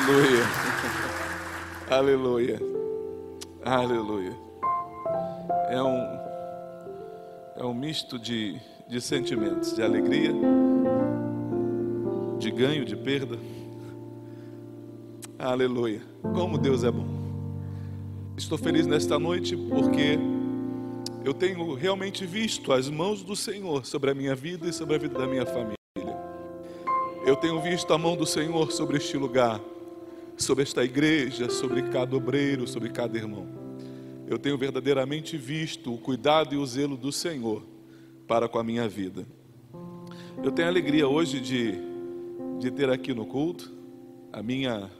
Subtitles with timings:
[0.00, 0.44] Aleluia.
[1.90, 2.60] Aleluia.
[3.62, 4.36] Aleluia.
[5.68, 6.20] É um
[7.56, 10.32] é um misto de, de sentimentos, de alegria,
[12.38, 13.38] de ganho, de perda.
[15.38, 16.00] Aleluia.
[16.34, 17.06] Como Deus é bom.
[18.38, 20.18] Estou feliz nesta noite porque
[21.22, 24.98] eu tenho realmente visto as mãos do Senhor sobre a minha vida e sobre a
[24.98, 25.76] vida da minha família.
[27.26, 29.60] Eu tenho visto a mão do Senhor sobre este lugar,
[30.40, 33.46] sobre esta igreja, sobre cada obreiro, sobre cada irmão.
[34.26, 37.62] Eu tenho verdadeiramente visto o cuidado e o zelo do Senhor
[38.26, 39.26] para com a minha vida.
[40.42, 41.74] Eu tenho a alegria hoje de,
[42.58, 43.70] de ter aqui no culto
[44.32, 44.90] a minha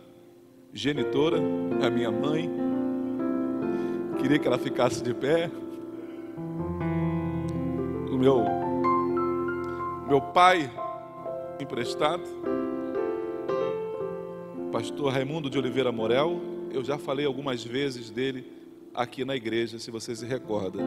[0.73, 1.39] genitora,
[1.81, 2.51] a minha mãe.
[4.21, 5.51] Queria que ela ficasse de pé.
[8.11, 8.45] O meu,
[10.09, 10.71] meu pai
[11.61, 12.25] emprestado,
[14.71, 16.41] pastor Raimundo de Oliveira Morel.
[16.73, 18.47] Eu já falei algumas vezes dele
[18.95, 20.79] aqui na igreja, se você se recorda.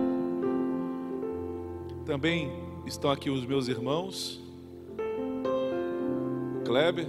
[2.06, 2.50] Também
[2.86, 4.42] estão aqui os meus irmãos,
[6.66, 7.08] Kleber,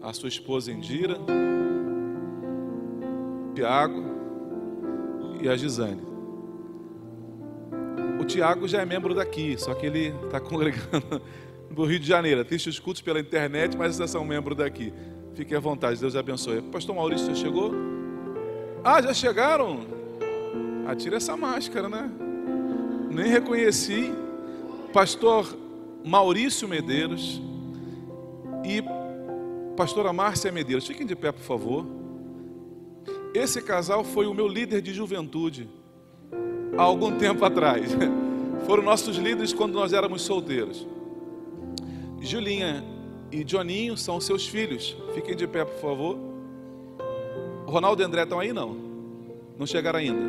[0.00, 1.18] a sua esposa Indira,
[3.54, 4.04] Tiago
[5.42, 6.02] e a Gisane.
[8.20, 11.20] O Tiago já é membro daqui, só que ele está congregando
[11.74, 12.40] do Rio de Janeiro.
[12.40, 14.92] Assiste os cultos pela internet, mas vocês são membro daqui.
[15.34, 16.62] Fique à vontade, Deus abençoe.
[16.62, 17.72] Pastor Maurício, já chegou?
[18.84, 19.80] Ah, já chegaram?
[20.86, 22.10] Atira essa máscara, né?
[23.10, 24.12] Nem reconheci.
[24.92, 25.56] Pastor
[26.04, 27.42] Maurício Medeiros
[28.64, 28.82] e
[29.76, 30.86] pastora Márcia Medeiros.
[30.86, 31.86] Fiquem de pé, por favor.
[33.34, 35.68] Esse casal foi o meu líder de juventude
[36.78, 37.90] há algum tempo atrás.
[38.66, 40.86] Foram nossos líderes quando nós éramos solteiros.
[42.24, 42.84] Julinha
[43.30, 44.96] e Joninho são seus filhos.
[45.14, 46.18] Fiquem de pé, por favor.
[47.66, 48.52] Ronaldo e André estão aí?
[48.52, 48.76] Não.
[49.58, 50.20] Não chegaram ainda.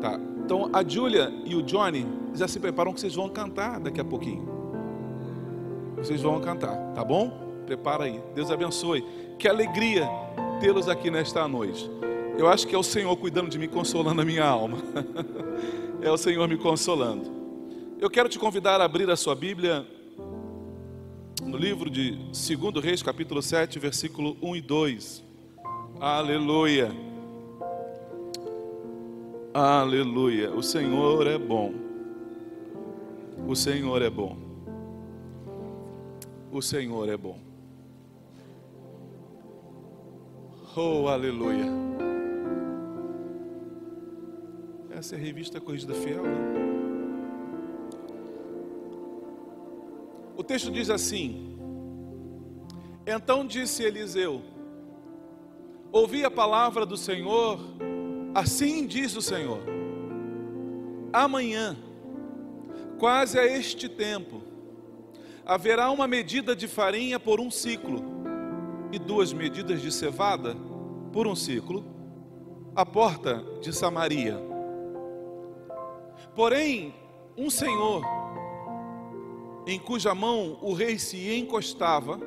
[0.00, 0.20] Tá.
[0.44, 4.04] Então a Júlia e o Johnny já se preparam que vocês vão cantar daqui a
[4.04, 4.48] pouquinho.
[5.96, 7.30] Vocês vão cantar, tá bom?
[7.66, 8.20] Prepara aí.
[8.34, 9.04] Deus abençoe.
[9.38, 10.08] Que alegria
[10.60, 11.90] tê-los aqui nesta noite.
[12.38, 14.78] Eu acho que é o Senhor cuidando de mim, consolando a minha alma.
[16.00, 17.30] é o Senhor me consolando.
[18.00, 19.86] Eu quero te convidar a abrir a sua Bíblia
[21.40, 25.24] no livro de 2 Reis, capítulo 7, versículo 1 e 2.
[25.98, 26.90] Aleluia.
[29.52, 30.50] Aleluia.
[30.50, 31.74] O Senhor é bom.
[33.46, 34.36] O Senhor é bom.
[36.52, 37.38] O Senhor é bom.
[40.76, 41.66] Oh, aleluia.
[44.90, 46.79] Essa é a revista Corrigida Fiel, né?
[50.40, 51.54] O texto diz assim:
[53.06, 54.40] Então disse Eliseu:
[55.92, 57.60] Ouvi a palavra do Senhor,
[58.34, 59.60] assim diz o Senhor.
[61.12, 61.76] Amanhã,
[62.98, 64.40] quase a este tempo,
[65.44, 68.02] haverá uma medida de farinha por um ciclo
[68.90, 70.56] e duas medidas de cevada
[71.12, 71.84] por um ciclo,
[72.74, 74.38] à porta de Samaria.
[76.34, 76.94] Porém,
[77.36, 78.19] um senhor,
[79.70, 82.20] em cuja mão o rei se encostava,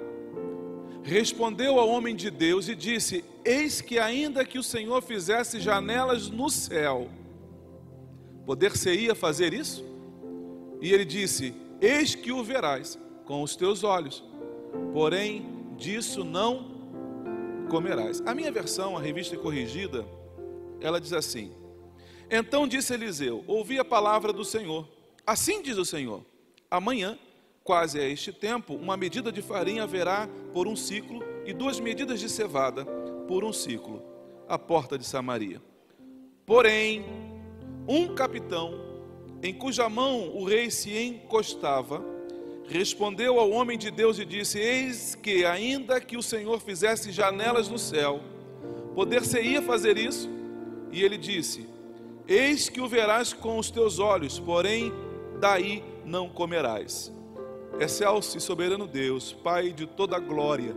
[1.04, 6.29] respondeu ao homem de Deus e disse: Eis que, ainda que o Senhor fizesse janelas
[6.29, 7.09] no céu,
[8.46, 9.84] poder-se-ia fazer isso?
[10.82, 14.23] E ele disse: Eis que o verás com os teus olhos,
[14.94, 15.46] porém
[15.78, 16.72] disso não
[17.70, 18.22] comerás.
[18.26, 20.06] A minha versão, a revista corrigida,
[20.79, 21.52] ela diz assim:
[22.32, 24.88] Então disse Eliseu: Ouvi a palavra do Senhor.
[25.28, 26.23] Assim diz o Senhor:
[26.72, 27.20] Amanhã
[27.64, 32.20] Quase a este tempo, uma medida de farinha haverá por um ciclo e duas medidas
[32.20, 32.86] de cevada
[33.28, 34.02] por um ciclo,
[34.48, 35.62] à porta de Samaria.
[36.46, 37.06] Porém,
[37.88, 38.74] um capitão,
[39.42, 42.04] em cuja mão o rei se encostava,
[42.68, 47.70] respondeu ao homem de Deus e disse: Eis que, ainda que o Senhor fizesse janelas
[47.70, 48.22] no céu,
[48.94, 50.30] Poder-se-ia fazer isso?
[50.92, 51.68] E ele disse:
[52.28, 54.94] Eis que o verás com os teus olhos, porém
[55.40, 57.12] daí não comerás.
[57.79, 60.75] Excelso e soberano Deus, Pai de toda glória,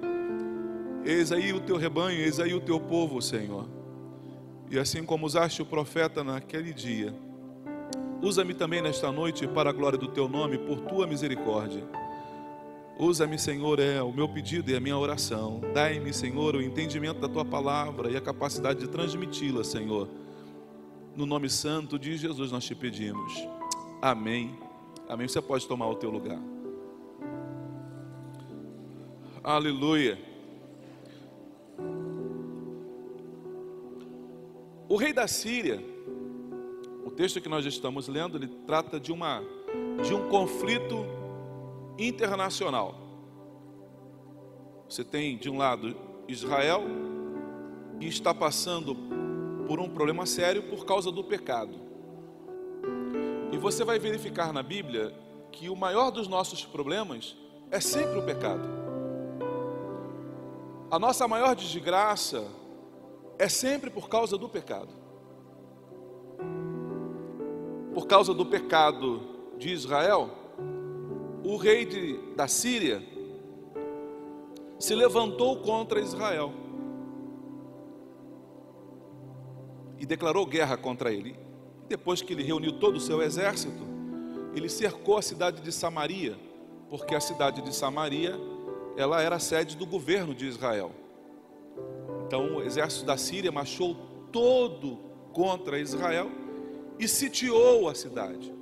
[1.04, 3.66] eis aí o teu rebanho, eis aí o teu povo, Senhor.
[4.70, 7.14] E assim como usaste o profeta naquele dia,
[8.20, 11.84] usa-me também nesta noite para a glória do teu nome, por tua misericórdia.
[12.98, 15.60] Usa-me, Senhor, é o meu pedido e a minha oração.
[15.74, 20.08] Dai-me, Senhor, o entendimento da tua palavra e a capacidade de transmiti-la, Senhor.
[21.14, 23.32] No nome santo de Jesus nós te pedimos.
[24.00, 24.58] Amém.
[25.08, 25.28] Amém.
[25.28, 26.55] Você pode tomar o teu lugar.
[29.46, 30.18] Aleluia.
[34.88, 35.80] O rei da Síria,
[37.04, 39.44] o texto que nós estamos lendo, ele trata de uma
[40.02, 40.96] de um conflito
[41.96, 42.96] internacional.
[44.88, 45.96] Você tem de um lado
[46.26, 46.82] Israel
[48.00, 48.96] que está passando
[49.68, 51.78] por um problema sério por causa do pecado.
[53.52, 55.14] E você vai verificar na Bíblia
[55.52, 57.36] que o maior dos nossos problemas
[57.70, 58.85] é sempre o pecado.
[60.88, 62.46] A nossa maior desgraça
[63.38, 64.88] é sempre por causa do pecado.
[67.92, 69.20] Por causa do pecado
[69.58, 70.30] de Israel,
[71.44, 73.02] o rei de, da Síria
[74.78, 76.52] se levantou contra Israel
[79.98, 81.36] e declarou guerra contra ele.
[81.88, 83.82] Depois que ele reuniu todo o seu exército,
[84.54, 86.36] ele cercou a cidade de Samaria,
[86.88, 88.38] porque a cidade de Samaria
[88.96, 90.90] ela era sede do governo de Israel.
[92.26, 93.94] Então o exército da Síria marchou
[94.32, 94.98] todo
[95.32, 96.30] contra Israel
[96.98, 98.54] e sitiou a cidade.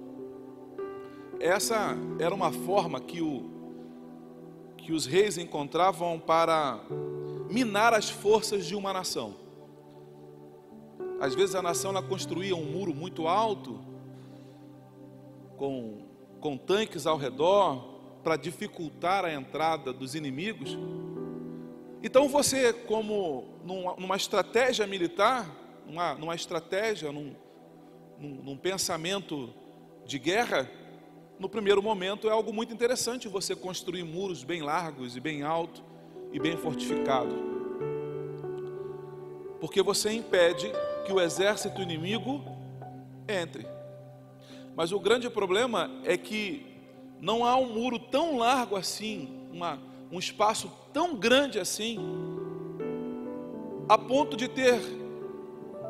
[1.40, 3.50] Essa era uma forma que, o,
[4.76, 6.80] que os reis encontravam para
[7.50, 9.34] minar as forças de uma nação.
[11.20, 13.78] Às vezes a nação ela construía um muro muito alto,
[15.56, 16.02] com,
[16.40, 17.93] com tanques ao redor,
[18.24, 20.76] para dificultar a entrada dos inimigos.
[22.02, 25.46] Então você, como numa, numa estratégia militar,
[25.86, 27.36] numa, numa estratégia, num,
[28.18, 29.52] num, num pensamento
[30.06, 30.68] de guerra,
[31.38, 35.82] no primeiro momento é algo muito interessante você construir muros bem largos e bem altos
[36.32, 37.34] e bem fortificados.
[39.60, 40.70] Porque você impede
[41.06, 42.42] que o exército inimigo
[43.28, 43.66] entre.
[44.74, 46.73] Mas o grande problema é que
[47.20, 49.78] não há um muro tão largo assim, uma,
[50.10, 51.98] um espaço tão grande assim,
[53.88, 54.80] a ponto de ter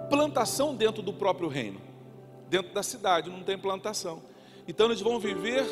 [0.09, 1.81] plantação dentro do próprio reino.
[2.49, 4.23] Dentro da cidade não tem plantação.
[4.67, 5.65] Então eles vão viver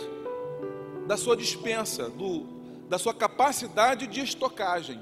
[1.07, 2.47] da sua dispensa, do,
[2.89, 5.01] da sua capacidade de estocagem.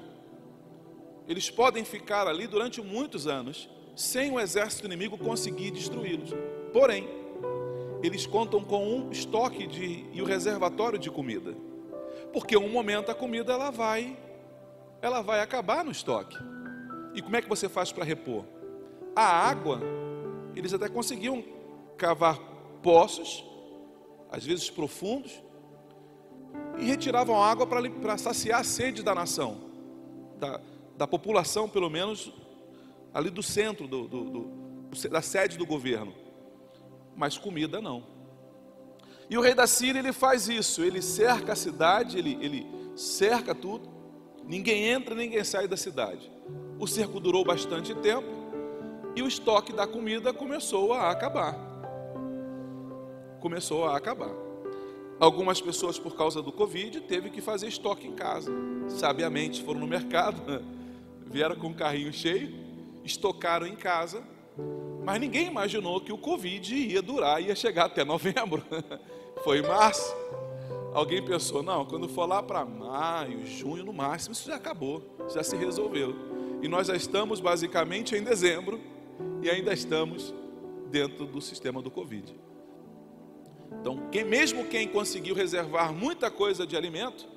[1.28, 6.30] Eles podem ficar ali durante muitos anos sem o exército inimigo conseguir destruí-los.
[6.72, 7.08] Porém,
[8.02, 11.54] eles contam com um estoque de, e o um reservatório de comida.
[12.32, 14.16] Porque um momento a comida ela vai
[15.02, 16.36] ela vai acabar no estoque.
[17.14, 18.44] E como é que você faz para repor?
[19.16, 19.80] A água,
[20.54, 21.42] eles até conseguiam
[21.96, 22.38] cavar
[22.82, 23.44] poços
[24.30, 25.42] às vezes profundos,
[26.78, 29.60] e retiravam água para saciar a sede da nação,
[30.38, 30.60] da,
[30.96, 32.32] da população, pelo menos
[33.12, 36.14] ali do centro, do, do, do, da sede do governo.
[37.16, 38.04] Mas comida não.
[39.28, 43.54] E o rei da Síria ele faz isso, ele cerca a cidade, ele, ele cerca
[43.54, 43.88] tudo,
[44.44, 46.30] ninguém entra, ninguém sai da cidade.
[46.78, 48.28] O cerco durou bastante tempo
[49.14, 51.70] e o estoque da comida começou a acabar
[53.40, 54.30] começou a acabar.
[55.18, 58.52] Algumas pessoas, por causa do Covid, teve que fazer estoque em casa.
[58.88, 60.40] Sabiamente foram no mercado,
[61.26, 62.54] vieram com o carrinho cheio,
[63.04, 64.22] estocaram em casa,
[65.10, 68.62] mas ninguém imaginou que o Covid ia durar, ia chegar até novembro.
[69.42, 70.14] Foi março.
[70.94, 75.02] Alguém pensou, não, quando for lá para maio, junho, no máximo, isso já acabou,
[75.34, 76.14] já se resolveu.
[76.62, 78.80] E nós já estamos basicamente em dezembro
[79.42, 80.32] e ainda estamos
[80.92, 82.32] dentro do sistema do Covid.
[83.80, 87.28] Então, quem, mesmo quem conseguiu reservar muita coisa de alimento,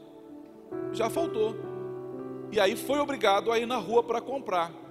[0.91, 1.55] já faltou.
[2.51, 4.82] E aí foi obrigado a ir na rua para comprar.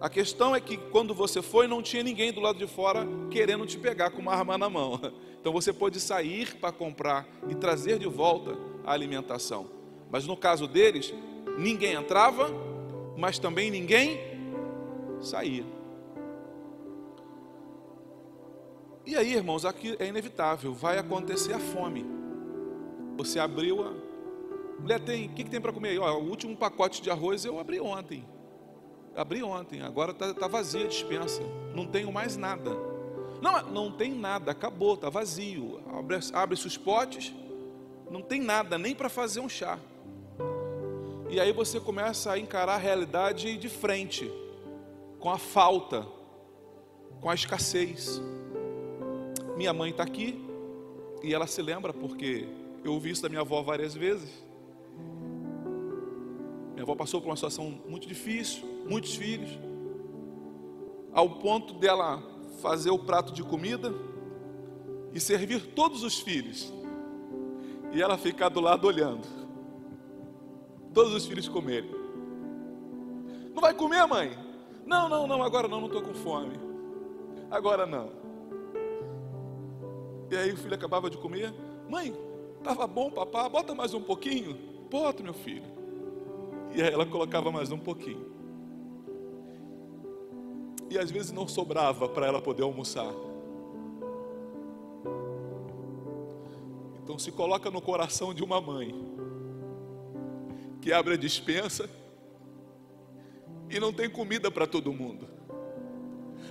[0.00, 3.64] A questão é que quando você foi, não tinha ninguém do lado de fora querendo
[3.64, 5.00] te pegar com uma arma na mão.
[5.46, 9.70] Então você pôde sair para comprar e trazer de volta a alimentação.
[10.10, 11.14] Mas no caso deles,
[11.56, 12.50] ninguém entrava,
[13.16, 14.18] mas também ninguém
[15.20, 15.64] saía.
[19.06, 22.04] E aí, irmãos, aqui é inevitável, vai acontecer a fome.
[23.16, 23.92] Você abriu a.
[24.80, 25.98] Mulher, tem, o que, que tem para comer aí?
[25.98, 28.26] Ó, o último pacote de arroz eu abri ontem.
[29.16, 31.42] Abri ontem, agora está tá vazia a dispensa.
[31.74, 32.70] Não tenho mais nada.
[33.40, 35.80] Não, não tem nada, acabou, está vazio.
[35.90, 37.34] Abre-se abre os potes,
[38.10, 39.78] não tem nada, nem para fazer um chá.
[41.28, 44.30] E aí você começa a encarar a realidade de frente,
[45.18, 46.06] com a falta,
[47.20, 48.20] com a escassez.
[49.56, 50.44] Minha mãe está aqui
[51.22, 52.46] e ela se lembra porque
[52.84, 54.30] eu ouvi isso da minha avó várias vezes.
[56.72, 59.50] Minha avó passou por uma situação muito difícil, muitos filhos,
[61.12, 62.22] ao ponto dela
[62.60, 63.92] fazer o prato de comida
[65.12, 66.72] e servir todos os filhos,
[67.92, 69.26] e ela ficar do lado olhando,
[70.92, 71.90] todos os filhos comerem.
[73.54, 74.36] Não vai comer, mãe?
[74.84, 76.58] Não, não, não, agora não, não estou com fome.
[77.50, 78.10] Agora não.
[80.30, 81.54] E aí o filho acabava de comer.
[81.88, 82.14] Mãe,
[82.58, 84.56] estava bom, papá, bota mais um pouquinho.
[84.90, 85.64] Bota, meu filho.
[86.74, 88.35] E aí ela colocava mais um pouquinho.
[90.88, 93.12] E às vezes não sobrava para ela poder almoçar.
[97.02, 98.92] Então se coloca no coração de uma mãe
[100.80, 101.88] que abre a dispensa
[103.70, 105.28] e não tem comida para todo mundo,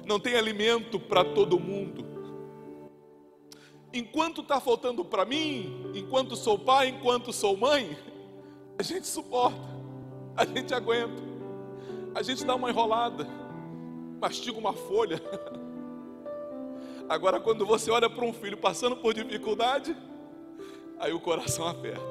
[0.06, 2.06] não tem alimento para todo mundo.
[3.94, 7.98] Enquanto está faltando para mim, enquanto sou pai, enquanto sou mãe,
[8.78, 9.58] a gente suporta,
[10.36, 11.22] a gente aguenta,
[12.14, 13.28] a gente dá uma enrolada,
[14.20, 15.22] mastiga uma folha.
[17.08, 19.96] Agora, quando você olha para um filho passando por dificuldade,
[21.00, 22.04] aí o coração aperta,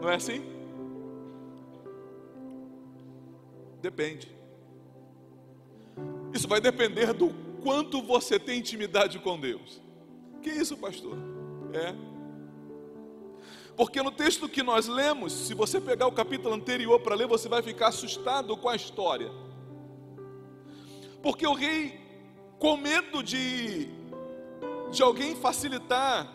[0.00, 0.42] não é assim?
[3.80, 4.30] Depende.
[6.32, 9.80] Isso vai depender do quanto você tem intimidade com Deus.
[10.40, 11.16] Que isso, pastor?
[11.72, 11.94] É.
[13.76, 17.48] Porque no texto que nós lemos, se você pegar o capítulo anterior para ler, você
[17.48, 19.30] vai ficar assustado com a história.
[21.22, 22.00] Porque o rei,
[22.58, 23.88] com medo de,
[24.90, 26.30] de alguém facilitar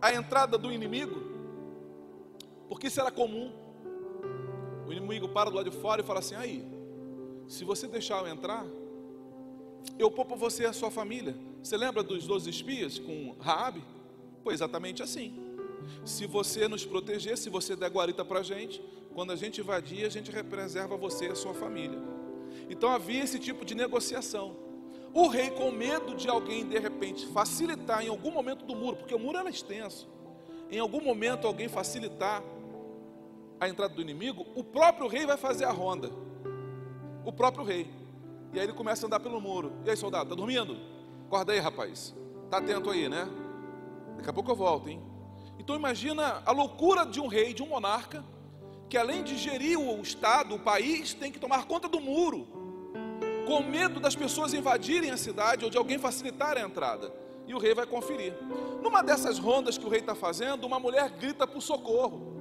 [0.00, 1.20] a entrada do inimigo,
[2.68, 3.52] porque isso era comum,
[4.86, 6.64] o inimigo para do lado de fora e fala assim: aí,
[7.48, 8.64] se você deixar eu entrar,
[9.98, 11.36] eu poupo você e a sua família.
[11.62, 13.82] Você lembra dos 12 espias com Raabe?
[14.42, 15.34] Foi exatamente assim.
[16.04, 18.82] Se você nos proteger, se você der guarita para a gente,
[19.14, 21.98] quando a gente invadir, a gente preserva você e a sua família.
[22.68, 24.56] Então havia esse tipo de negociação.
[25.12, 29.14] O rei, com medo de alguém de repente facilitar em algum momento do muro, porque
[29.14, 30.08] o muro era extenso,
[30.70, 32.42] em algum momento alguém facilitar
[33.60, 36.10] a entrada do inimigo, o próprio rei vai fazer a ronda.
[37.24, 37.88] O próprio rei.
[38.52, 39.72] E aí ele começa a andar pelo muro.
[39.84, 40.76] E aí, soldado, tá dormindo?
[41.26, 42.14] Acorda aí, rapaz.
[42.50, 43.28] Tá atento aí, né?
[44.16, 45.02] Daqui a pouco eu volto, hein?
[45.58, 48.24] Então imagina a loucura de um rei, de um monarca,
[48.88, 52.46] que além de gerir o estado, o país, tem que tomar conta do muro,
[53.46, 57.12] com medo das pessoas invadirem a cidade ou de alguém facilitar a entrada.
[57.46, 58.34] E o rei vai conferir.
[58.82, 62.34] Numa dessas rondas que o rei está fazendo, uma mulher grita por socorro.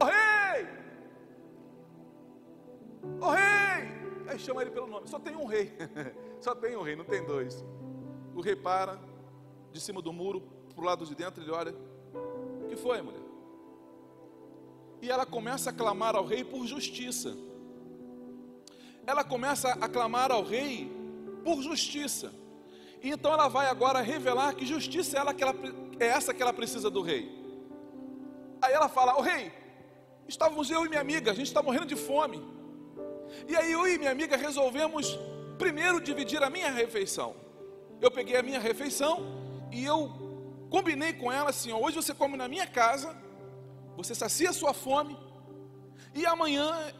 [0.00, 0.68] O rei!
[3.20, 4.02] O rei!
[4.28, 5.08] Aí chama ele pelo nome.
[5.08, 5.72] Só tem um rei.
[6.40, 7.64] Só tem um rei, não tem dois.
[8.34, 8.98] O rei para
[9.72, 10.42] de cima do muro,
[10.74, 11.74] para o lado de dentro, ele olha.
[12.62, 13.31] O que foi, mulher?
[15.02, 17.36] E ela começa a clamar ao rei por justiça.
[19.06, 20.90] Ela começa a clamar ao rei
[21.44, 22.32] por justiça.
[23.02, 25.54] E então ela vai agora revelar que justiça é, ela que ela,
[25.98, 27.30] é essa que ela precisa do rei.
[28.62, 29.52] Aí ela fala: O rei,
[30.28, 32.42] Estávamos eu e minha amiga, a gente está morrendo de fome.
[33.48, 35.18] E aí eu e minha amiga resolvemos
[35.58, 37.34] primeiro dividir a minha refeição.
[38.00, 40.10] Eu peguei a minha refeição e eu
[40.70, 43.14] combinei com ela assim: hoje você come na minha casa,
[43.96, 45.16] você sacia a sua fome,
[46.14, 46.92] e amanhã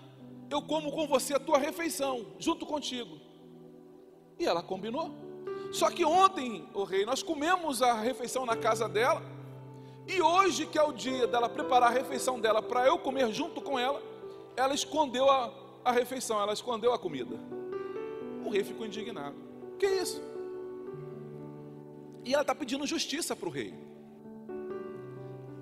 [0.51, 3.19] eu como com você a tua refeição, junto contigo.
[4.39, 5.11] E ela combinou.
[5.73, 9.23] Só que ontem, o rei, nós comemos a refeição na casa dela.
[10.07, 13.61] E hoje, que é o dia dela preparar a refeição dela para eu comer junto
[13.61, 14.03] com ela,
[14.57, 15.51] ela escondeu a,
[15.85, 17.37] a refeição, ela escondeu a comida.
[18.45, 19.37] O rei ficou indignado.
[19.79, 20.21] Que isso?
[22.25, 23.75] E ela está pedindo justiça para o rei.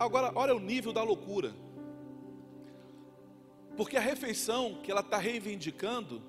[0.01, 1.55] Agora, olha o nível da loucura.
[3.77, 6.23] Porque a refeição que ela está reivindicando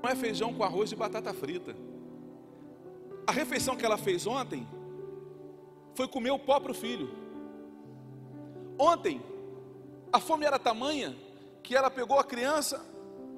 [0.00, 1.74] não é feijão com arroz e batata frita.
[3.26, 4.64] A refeição que ela fez ontem
[5.96, 7.10] foi comer o pó para o filho.
[8.78, 9.20] Ontem,
[10.12, 11.16] a fome era tamanha
[11.64, 12.86] que ela pegou a criança,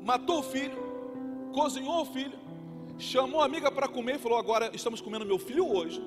[0.02, 0.76] matou o filho,
[1.54, 2.38] cozinhou o filho,
[2.99, 6.02] chamou a amiga para comer e falou: Agora estamos comendo meu filho hoje,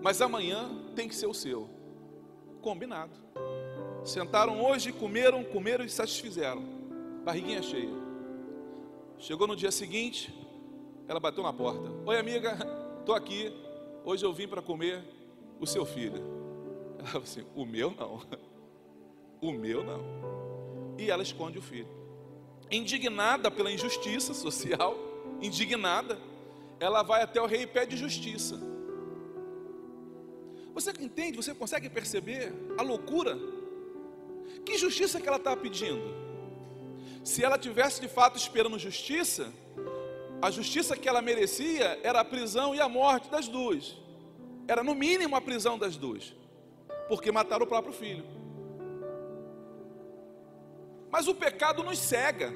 [0.00, 1.75] mas amanhã tem que ser o seu.
[2.60, 3.12] Combinado.
[4.04, 6.62] Sentaram hoje, comeram, comeram e satisfizeram.
[7.24, 7.90] Barriguinha cheia.
[9.18, 10.32] Chegou no dia seguinte,
[11.08, 11.90] ela bateu na porta.
[12.04, 12.56] Oi, amiga,
[13.04, 13.52] tô aqui.
[14.04, 15.02] Hoje eu vim para comer
[15.58, 16.22] o seu filho.
[16.98, 18.20] Ela falou assim: O meu não.
[19.38, 20.00] O meu não.
[20.98, 21.88] E ela esconde o filho.
[22.70, 24.96] Indignada pela injustiça social,
[25.42, 26.18] indignada,
[26.80, 28.58] ela vai até o rei e pede justiça.
[30.76, 31.38] Você entende?
[31.38, 33.34] Você consegue perceber a loucura?
[34.62, 36.06] Que justiça que ela está pedindo?
[37.24, 39.50] Se ela tivesse de fato esperando justiça,
[40.42, 43.96] a justiça que ela merecia era a prisão e a morte das duas.
[44.68, 46.34] Era no mínimo a prisão das duas,
[47.08, 48.26] porque mataram o próprio filho.
[51.10, 52.52] Mas o pecado nos cega.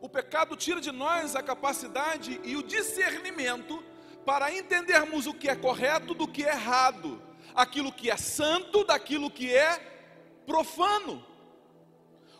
[0.00, 3.84] O pecado tira de nós a capacidade e o discernimento
[4.24, 7.20] para entendermos o que é correto do que é errado,
[7.54, 9.78] aquilo que é santo daquilo que é
[10.46, 11.24] profano.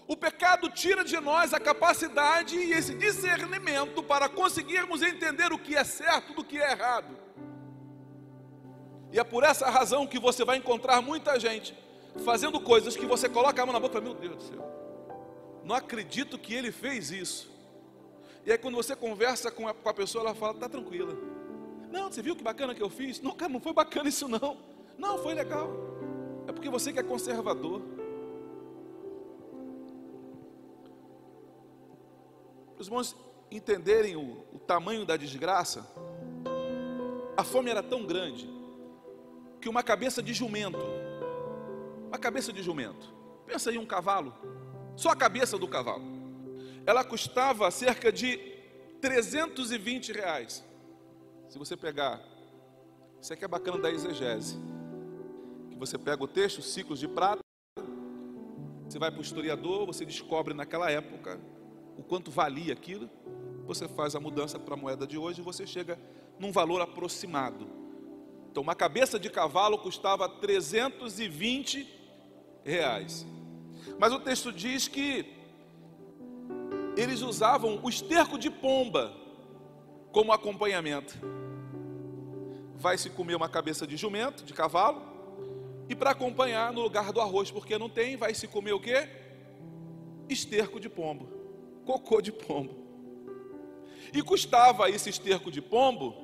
[0.07, 5.77] O pecado tira de nós a capacidade e esse discernimento para conseguirmos entender o que
[5.77, 7.17] é certo do que é errado.
[9.13, 11.77] E é por essa razão que você vai encontrar muita gente
[12.25, 16.39] fazendo coisas que você coloca a mão na boca, meu Deus do céu, não acredito
[16.39, 17.51] que ele fez isso.
[18.45, 21.17] E aí quando você conversa com a, pessoa, ela fala, tá tranquila.
[21.93, 23.21] Não, você viu que bacana que eu fiz?
[23.21, 24.57] Não, não foi bacana isso não.
[24.97, 25.71] Não, foi legal.
[26.49, 27.83] É porque você que é conservador.
[32.79, 33.15] Os irmãos
[33.51, 35.87] entenderem o, o tamanho da desgraça,
[37.37, 38.49] a fome era tão grande
[39.61, 40.85] que uma cabeça de jumento,
[42.09, 43.15] uma cabeça de jumento,
[43.47, 44.35] pensa aí um cavalo,
[44.97, 46.05] só a cabeça do cavalo,
[46.87, 48.39] ela custava cerca de
[49.01, 50.72] 320 reais.
[51.53, 52.19] Se você pegar,
[53.21, 54.57] isso aqui é bacana da exegese,
[55.69, 57.43] que você pega o texto, ciclos de prata,
[58.89, 61.39] você vai para o historiador, você descobre naquela época
[61.99, 63.07] o quanto valia aquilo,
[63.67, 66.01] você faz a mudança para a moeda de hoje e você chega
[66.39, 67.69] num valor aproximado.
[68.51, 71.87] Então, uma cabeça de cavalo custava 320
[72.65, 73.27] reais.
[73.99, 75.27] Mas o texto diz que
[76.97, 79.15] eles usavam o esterco de pomba
[80.13, 81.42] como acompanhamento.
[82.83, 85.01] Vai se comer uma cabeça de jumento, de cavalo,
[85.89, 89.09] e para acompanhar no lugar do arroz, porque não tem, vai se comer o que?
[90.29, 91.41] Esterco de pombo
[91.85, 92.75] cocô de pombo.
[94.13, 96.15] E custava esse esterco de pombo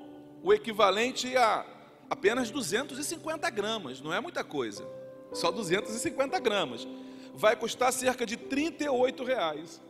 [0.43, 1.67] o equivalente a
[2.09, 4.89] apenas 250 gramas, não é muita coisa,
[5.33, 6.87] só 250 gramas.
[7.35, 9.83] Vai custar cerca de 38 reais.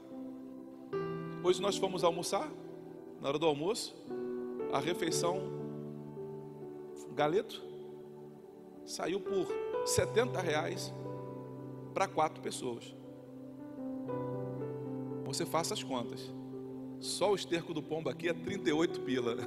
[1.43, 2.49] Hoje nós fomos almoçar,
[3.21, 3.95] na hora do almoço,
[4.73, 5.58] a refeição
[7.19, 7.61] galeto
[8.87, 9.49] saiu por
[9.85, 10.95] 70 reais
[11.93, 12.95] para quatro pessoas.
[15.25, 16.33] Você faça as contas.
[17.01, 19.35] Só o esterco do pombo aqui é 38 pila.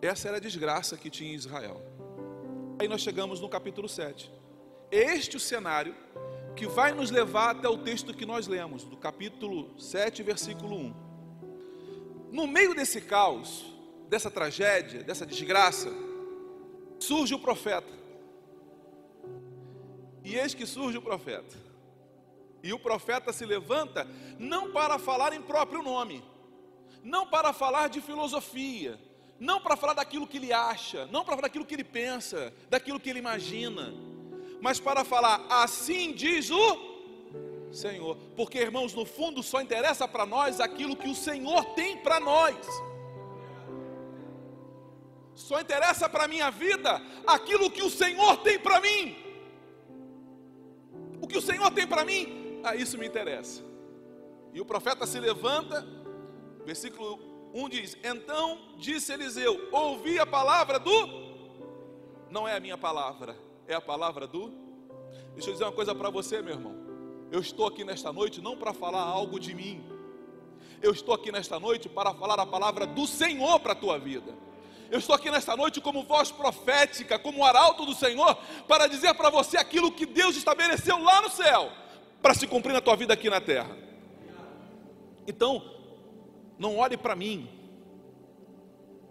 [0.00, 1.82] Essa era a desgraça que tinha em Israel.
[2.78, 4.30] Aí nós chegamos no capítulo 7.
[4.92, 5.96] Este o cenário
[6.54, 11.05] que vai nos levar até o texto que nós lemos, do capítulo 7, versículo 1.
[12.30, 13.64] No meio desse caos,
[14.08, 15.90] dessa tragédia, dessa desgraça,
[16.98, 17.92] surge o profeta.
[20.24, 21.56] E eis que surge o profeta.
[22.62, 24.08] E o profeta se levanta
[24.38, 26.24] não para falar em próprio nome,
[27.02, 28.98] não para falar de filosofia,
[29.38, 32.98] não para falar daquilo que ele acha, não para falar daquilo que ele pensa, daquilo
[32.98, 33.94] que ele imagina,
[34.60, 36.85] mas para falar assim diz o
[37.72, 38.16] Senhor.
[38.36, 42.56] Porque, irmãos, no fundo só interessa para nós aquilo que o Senhor tem para nós.
[45.34, 49.16] Só interessa para a minha vida aquilo que o Senhor tem para mim.
[51.20, 53.62] O que o Senhor tem para mim, a isso me interessa.
[54.52, 55.86] E o profeta se levanta,
[56.64, 57.20] versículo
[57.52, 61.26] 1 diz: Então disse Eliseu: Ouvi a palavra do.
[62.30, 63.36] Não é a minha palavra,
[63.68, 64.50] é a palavra do.
[65.34, 66.85] Deixa eu dizer uma coisa para você, meu irmão.
[67.36, 69.84] Eu estou aqui nesta noite não para falar algo de mim.
[70.80, 74.32] Eu estou aqui nesta noite para falar a palavra do Senhor para a tua vida.
[74.90, 78.34] Eu estou aqui nesta noite como voz profética, como arauto do Senhor,
[78.66, 81.70] para dizer para você aquilo que Deus estabeleceu lá no céu,
[82.22, 83.76] para se cumprir na tua vida aqui na terra.
[85.26, 85.62] Então,
[86.58, 87.50] não olhe para mim,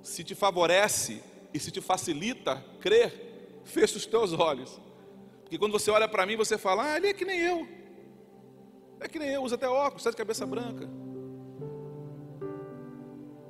[0.01, 1.21] se te favorece
[1.53, 4.81] e se te facilita crer, feche os teus olhos,
[5.43, 7.84] porque quando você olha para mim, você fala: Ah, ele é que nem eu,
[8.99, 10.89] é que nem eu, usa até óculos, está de cabeça branca,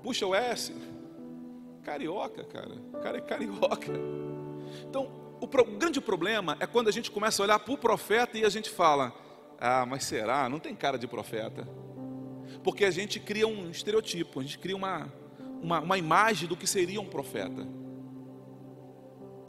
[0.02, 0.74] puxa o S
[1.86, 2.76] Carioca, cara.
[2.94, 3.94] O cara é carioca.
[4.90, 7.78] Então, O, pro, o grande problema é quando a gente começa a olhar para o
[7.78, 9.14] profeta e a gente fala:
[9.60, 10.50] Ah, mas será?
[10.50, 11.68] Não tem cara de profeta.
[12.64, 15.14] Porque a gente cria um estereotipo, a gente cria uma,
[15.62, 17.68] uma, uma imagem do que seria um profeta.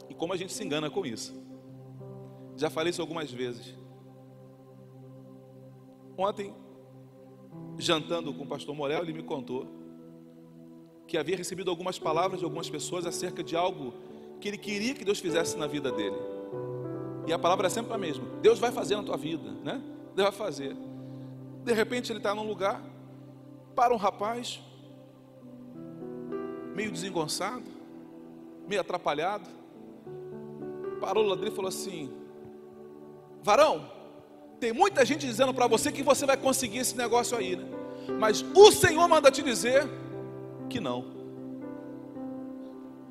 [0.07, 1.33] E como a gente se engana com isso.
[2.55, 3.75] Já falei isso algumas vezes.
[6.17, 6.53] Ontem,
[7.77, 9.67] jantando com o pastor Morel, ele me contou
[11.07, 13.93] que havia recebido algumas palavras de algumas pessoas acerca de algo
[14.41, 16.17] que ele queria que Deus fizesse na vida dele.
[17.27, 19.81] E a palavra é sempre a mesma: Deus vai fazer na tua vida, né?
[20.15, 20.75] Deus vai fazer.
[21.63, 22.81] De repente ele está num lugar,
[23.75, 24.59] para um rapaz,
[26.73, 27.69] meio desengonçado,
[28.67, 29.47] meio atrapalhado,
[30.99, 32.11] parou lá dele e falou assim:
[33.43, 33.96] Varão,
[34.59, 37.65] tem muita gente dizendo para você que você vai conseguir esse negócio aí, né?
[38.19, 39.87] Mas o Senhor manda te dizer
[40.69, 41.05] que não.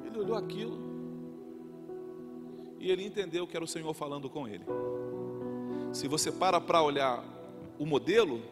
[0.05, 0.87] Ele olhou aquilo
[2.79, 4.65] e ele entendeu que era o Senhor falando com ele.
[5.93, 7.25] Se você para para olhar
[7.79, 8.43] o modelo,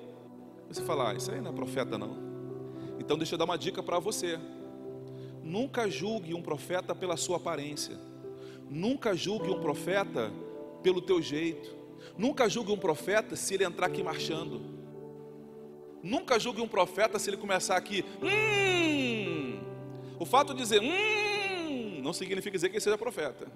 [0.68, 2.16] você fala: ah, Isso aí não é profeta, não.
[2.98, 4.38] Então, deixa eu dar uma dica para você.
[5.42, 7.98] Nunca julgue um profeta pela sua aparência.
[8.70, 10.32] Nunca julgue um profeta
[10.82, 11.83] pelo teu jeito.
[12.16, 14.60] Nunca julgue um profeta se ele entrar aqui marchando.
[16.02, 18.04] Nunca julgue um profeta se ele começar aqui.
[18.22, 19.60] Hum!
[20.18, 23.46] O fato de dizer hum não significa dizer que ele seja profeta.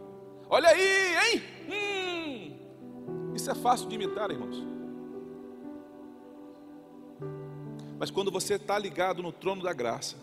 [0.48, 1.42] Olha aí, hein?
[1.68, 3.34] Hum!
[3.34, 4.66] Isso é fácil de imitar, irmãos.
[7.98, 10.16] Mas quando você está ligado no trono da graça,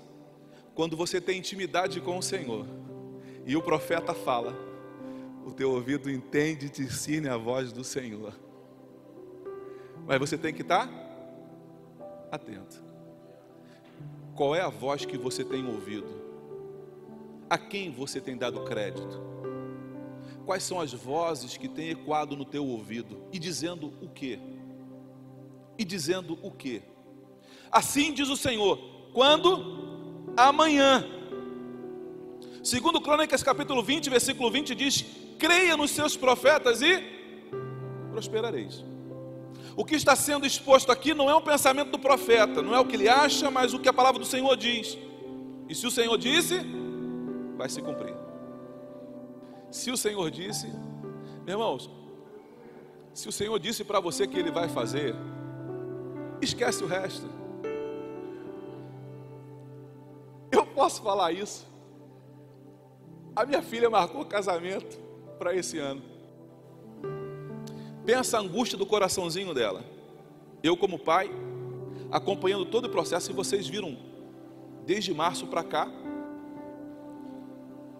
[0.73, 2.65] quando você tem intimidade com o Senhor,
[3.45, 4.55] e o profeta fala,
[5.45, 8.33] o teu ouvido entende e discerne a voz do Senhor.
[10.07, 10.89] Mas você tem que estar
[12.31, 12.83] atento.
[14.35, 16.25] Qual é a voz que você tem ouvido?
[17.47, 19.21] A quem você tem dado crédito?
[20.45, 24.39] Quais são as vozes que têm ecoado no teu ouvido e dizendo o quê?
[25.77, 26.81] E dizendo o quê?
[27.71, 28.79] Assim diz o Senhor:
[29.13, 30.33] quando?
[30.35, 31.05] Amanhã.
[32.63, 37.03] Segundo Crônicas capítulo 20, versículo 20 diz: creia nos seus profetas e
[38.11, 38.83] prosperareis.
[39.75, 42.85] O que está sendo exposto aqui não é um pensamento do profeta, não é o
[42.85, 44.97] que ele acha, mas o que a palavra do Senhor diz.
[45.67, 46.61] E se o Senhor disse,
[47.57, 48.15] vai se cumprir.
[49.69, 50.71] Se o Senhor disse,
[51.45, 51.89] irmãos,
[53.13, 55.13] se o Senhor disse para você que ele vai fazer,
[56.41, 57.27] esquece o resto.
[60.49, 61.67] Eu posso falar isso.
[63.35, 65.04] A minha filha marcou casamento
[65.35, 66.01] para esse ano.
[68.05, 69.83] Pensa a angústia do coraçãozinho dela.
[70.61, 71.29] Eu, como pai,
[72.11, 73.97] acompanhando todo o processo, e vocês viram,
[74.85, 75.91] desde março para cá,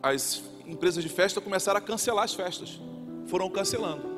[0.02, 2.80] as empresas de festa começaram a cancelar as festas.
[3.26, 4.16] Foram cancelando.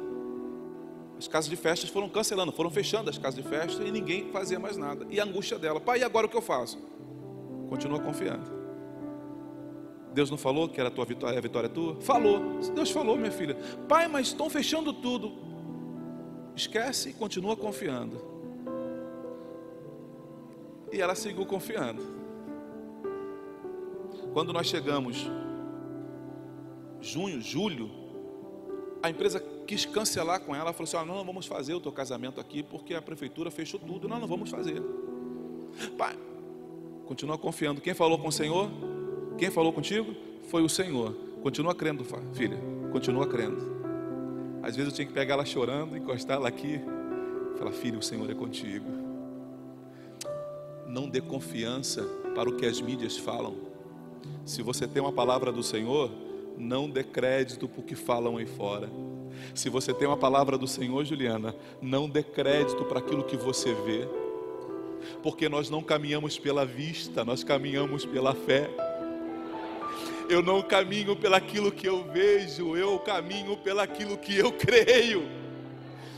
[1.17, 4.59] As casas de festas foram cancelando, foram fechando as casas de festa e ninguém fazia
[4.59, 5.07] mais nada.
[5.09, 6.77] E a angústia dela, pai, e agora o que eu faço?
[7.69, 8.56] Continua confiando.
[10.17, 11.95] Deus não falou que era a tua vitória, a vitória é tua?
[12.01, 12.59] Falou.
[12.73, 13.55] Deus falou, minha filha.
[13.87, 15.31] Pai, mas estão fechando tudo.
[16.55, 18.19] Esquece e continua confiando.
[20.91, 22.01] E ela seguiu confiando.
[24.33, 25.29] Quando nós chegamos
[26.99, 27.91] junho, julho,
[29.03, 31.91] a empresa quis cancelar com ela, falou assim: ah, não, não vamos fazer o teu
[31.91, 34.07] casamento aqui porque a prefeitura fechou tudo.
[34.07, 34.81] Não, não vamos fazer.
[35.95, 36.17] Pai,
[37.05, 37.79] continua confiando.
[37.79, 38.96] Quem falou com o Senhor?
[39.37, 40.15] Quem falou contigo?
[40.49, 41.13] Foi o Senhor.
[41.43, 42.57] Continua crendo, filha.
[42.91, 43.77] Continua crendo.
[44.63, 46.81] Às vezes eu tinha que pegar ela chorando, encostar ela aqui.
[47.57, 48.85] Falar, filha, o Senhor é contigo.
[50.87, 53.55] Não dê confiança para o que as mídias falam.
[54.45, 56.11] Se você tem uma palavra do Senhor,
[56.57, 58.89] não dê crédito para o que falam aí fora.
[59.53, 63.73] Se você tem uma palavra do Senhor, Juliana, não dê crédito para aquilo que você
[63.73, 64.07] vê.
[65.21, 68.69] Porque nós não caminhamos pela vista, nós caminhamos pela fé.
[70.29, 75.23] Eu não caminho pelaquilo que eu vejo, eu caminho pelaquilo que eu creio.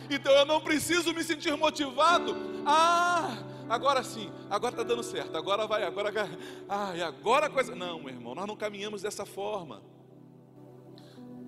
[0.09, 2.35] Então eu não preciso me sentir motivado.
[2.65, 3.37] Ah,
[3.69, 6.11] agora sim, agora está dando certo, agora vai, agora.
[6.67, 7.75] Ah, e agora a coisa.
[7.75, 9.81] Não, meu irmão, nós não caminhamos dessa forma.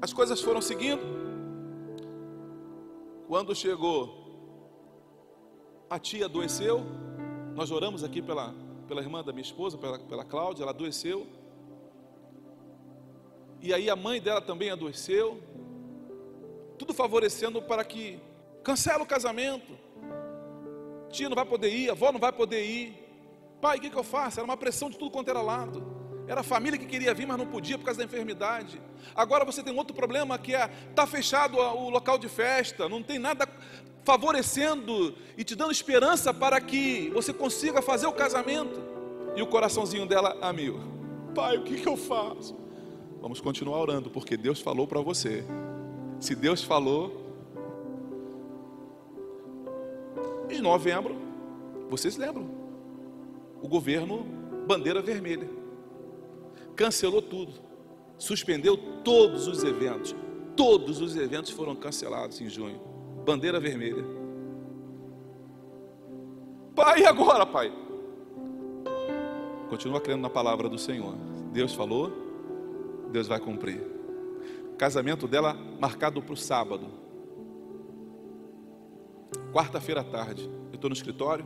[0.02, 1.02] As coisas foram seguindo.
[3.28, 4.22] Quando chegou,
[5.90, 6.84] a tia adoeceu.
[7.56, 8.54] Nós oramos aqui pela,
[8.88, 11.28] pela irmã da minha esposa, pela, pela Cláudia, ela adoeceu.
[13.62, 15.42] E aí a mãe dela também adoeceu.
[16.78, 18.20] Tudo favorecendo para que
[18.64, 19.78] cancela o casamento.
[21.12, 23.02] Tia não vai poder ir, avó não vai poder ir.
[23.62, 24.40] Pai, o que, que eu faço?
[24.40, 26.02] Era uma pressão de tudo quanto era lado.
[26.28, 28.82] Era a família que queria vir, mas não podia por causa da enfermidade.
[29.14, 33.20] Agora você tem outro problema que é tá fechado o local de festa, não tem
[33.20, 33.48] nada
[34.04, 38.82] favorecendo e te dando esperança para que você consiga fazer o casamento.
[39.36, 40.80] E o coraçãozinho dela a mil.
[41.36, 42.56] Pai, o que, que eu faço?
[43.22, 45.44] Vamos continuar orando, porque Deus falou para você.
[46.20, 47.22] Se Deus falou.
[50.50, 51.16] Em novembro,
[51.90, 52.50] vocês lembram?
[53.62, 54.26] O governo,
[54.68, 55.50] bandeira vermelha,
[56.76, 57.54] cancelou tudo,
[58.18, 60.16] suspendeu todos os eventos.
[60.58, 64.04] Todos os eventos foram cancelados em junho bandeira vermelha.
[66.76, 67.72] Pai, e agora, pai?
[69.70, 71.16] Continua crendo na palavra do Senhor.
[71.52, 72.12] Deus falou,
[73.12, 73.82] Deus vai cumprir.
[74.78, 76.88] Casamento dela marcado para o sábado.
[79.54, 80.50] Quarta-feira à tarde.
[80.72, 81.46] Eu estou no escritório,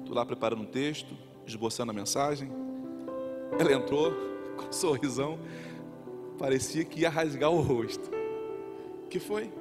[0.00, 2.50] estou lá preparando um texto, esboçando a mensagem.
[3.58, 4.12] Ela entrou
[4.56, 5.38] com um sorrisão,
[6.38, 8.10] parecia que ia rasgar o rosto.
[9.08, 9.52] que foi?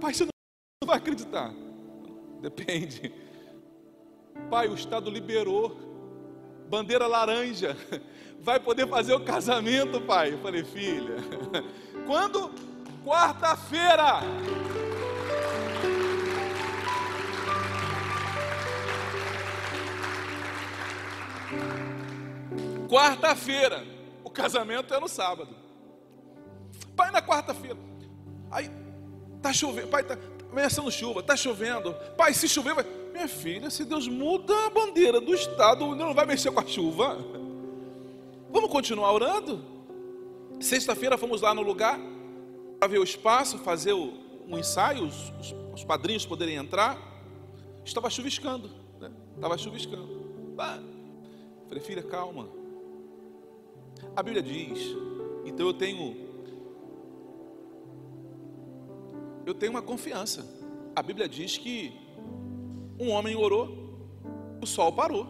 [0.00, 1.54] Pai, você não vai acreditar.
[2.40, 3.12] Depende.
[4.50, 5.93] Pai, o Estado liberou.
[6.68, 7.76] Bandeira laranja.
[8.40, 10.34] Vai poder fazer o casamento, pai.
[10.34, 11.16] Eu falei, filha.
[12.06, 12.50] Quando?
[13.04, 14.20] Quarta-feira.
[22.88, 23.84] Quarta-feira.
[24.22, 25.56] O casamento é no sábado.
[26.94, 27.78] Pai, na quarta-feira.
[28.50, 28.70] Aí
[29.44, 30.16] Está chovendo, pai, está
[30.50, 31.92] ameaçando chuva, está chovendo.
[32.16, 32.86] Pai, se chover, vai.
[33.14, 37.16] Minha filha, se Deus muda a bandeira do Estado, não vai mexer com a chuva.
[38.50, 39.64] Vamos continuar orando?
[40.58, 41.96] Sexta-feira fomos lá no lugar
[42.76, 44.14] para ver o espaço, fazer o,
[44.48, 46.98] um ensaio, os, os, os, padrinhos poderem entrar.
[47.84, 49.12] Estava chuviscando, né?
[49.36, 50.52] estava chuviscando.
[51.68, 52.48] Falei, filha, calma.
[54.16, 54.80] A Bíblia diz,
[55.44, 56.16] então eu tenho
[59.46, 60.44] eu tenho uma confiança.
[60.96, 62.03] A Bíblia diz que
[62.98, 63.76] um homem orou,
[64.60, 65.26] o sol parou.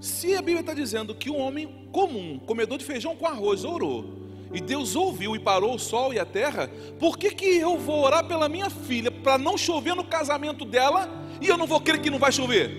[0.00, 4.04] Se a Bíblia está dizendo que um homem comum, comedor de feijão com arroz, orou,
[4.52, 8.04] e Deus ouviu e parou o sol e a terra, por que, que eu vou
[8.04, 11.08] orar pela minha filha para não chover no casamento dela
[11.40, 12.70] e eu não vou crer que não vai chover?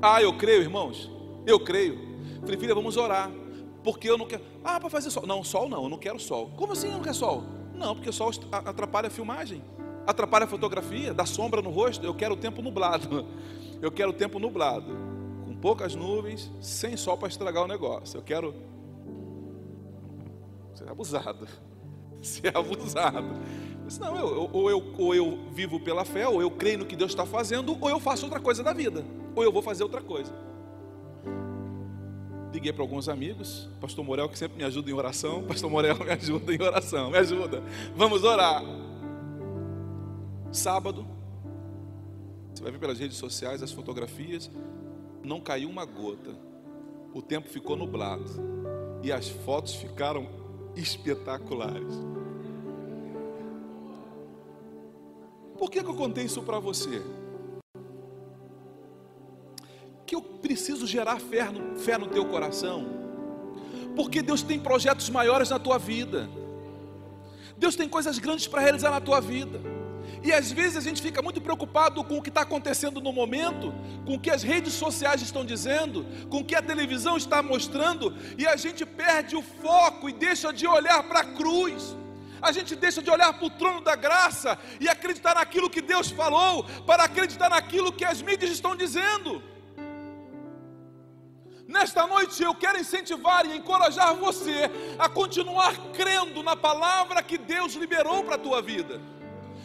[0.00, 1.10] Ah, eu creio, irmãos,
[1.46, 1.98] eu creio.
[2.40, 3.30] Falei, filha, vamos orar,
[3.82, 4.42] porque eu não quero.
[4.64, 5.26] Ah, para fazer sol.
[5.26, 6.50] Não, sol não, eu não quero sol.
[6.56, 7.44] Como assim eu não quero sol?
[7.74, 9.62] Não, porque o sol atrapalha a filmagem,
[10.06, 12.04] atrapalha a fotografia, dá sombra no rosto.
[12.04, 13.26] Eu quero o tempo nublado.
[13.82, 14.96] Eu quero o tempo nublado,
[15.44, 18.16] com poucas nuvens, sem sol para estragar o negócio.
[18.16, 18.54] Eu quero
[20.72, 21.48] ser abusado,
[22.22, 23.40] ser abusado.
[23.98, 27.10] não, eu, ou, eu, ou eu vivo pela fé, ou eu creio no que Deus
[27.10, 30.32] está fazendo, ou eu faço outra coisa da vida, ou eu vou fazer outra coisa.
[32.52, 35.42] Liguei para alguns amigos, Pastor Morel, que sempre me ajuda em oração.
[35.48, 37.62] Pastor Morel, me ajuda em oração, me ajuda.
[37.96, 38.62] Vamos orar.
[40.52, 41.06] Sábado,
[42.52, 44.50] você vai ver pelas redes sociais as fotografias.
[45.24, 46.36] Não caiu uma gota,
[47.14, 48.24] o tempo ficou nublado
[49.02, 50.28] e as fotos ficaram
[50.76, 51.94] espetaculares.
[55.56, 57.02] Por que, que eu contei isso para você?
[60.12, 62.84] que eu preciso gerar fé no, fé no teu coração?
[63.96, 66.28] Porque Deus tem projetos maiores na tua vida.
[67.56, 69.58] Deus tem coisas grandes para realizar na tua vida.
[70.24, 73.74] E às vezes a gente fica muito preocupado com o que está acontecendo no momento,
[74.06, 78.16] com o que as redes sociais estão dizendo, com o que a televisão está mostrando,
[78.38, 81.96] e a gente perde o foco e deixa de olhar para a cruz.
[82.40, 86.10] A gente deixa de olhar para o trono da graça e acreditar naquilo que Deus
[86.10, 89.42] falou, para acreditar naquilo que as mídias estão dizendo.
[91.66, 97.74] Nesta noite eu quero incentivar e encorajar você a continuar crendo na palavra que Deus
[97.74, 99.00] liberou para a tua vida.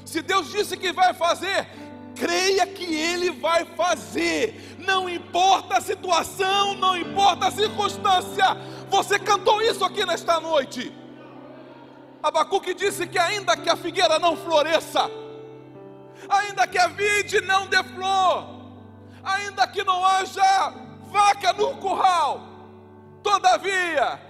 [0.08, 1.67] Se Deus disse que vai fazer,
[2.15, 4.78] creia que Ele vai fazer.
[4.80, 8.56] Não importa a situação, não importa a circunstância.
[8.89, 10.96] Você cantou isso aqui nesta noite.
[12.24, 15.12] Abacuque disse que ainda que a figueira não floresça,
[16.30, 18.48] ainda que a vide não dê flor,
[19.22, 20.74] ainda que não haja
[21.12, 22.48] vaca no curral.
[23.22, 24.22] Todavia,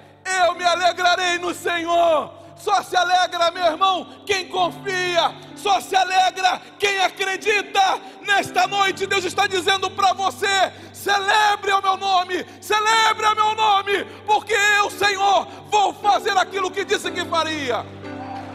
[0.44, 2.37] eu me alegrarei no Senhor.
[2.58, 5.34] Só se alegra, meu irmão, quem confia.
[5.56, 8.02] Só se alegra quem acredita.
[8.26, 14.06] Nesta noite, Deus está dizendo para você: celebre o meu nome, celebre o meu nome,
[14.26, 17.86] porque eu, Senhor, vou fazer aquilo que disse que faria.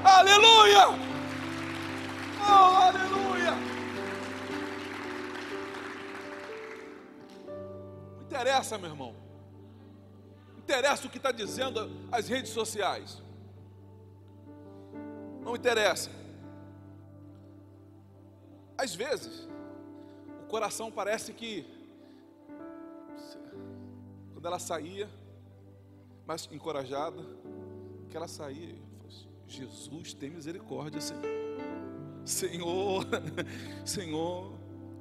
[0.04, 0.88] Aleluia!
[2.40, 3.22] Oh, aleluia!
[8.42, 9.14] interessa, meu irmão.
[10.58, 13.22] interessa o que está dizendo as redes sociais.
[15.42, 16.11] Não interessa.
[18.76, 19.48] Às vezes,
[20.42, 21.66] o coração parece que
[24.33, 25.09] quando ela saía,
[26.26, 27.22] mais encorajada,
[28.11, 28.74] que ela saía,
[29.07, 31.22] assim, Jesus tem misericórdia, Senhor.
[32.24, 33.07] Senhor,
[33.87, 34.52] Senhor,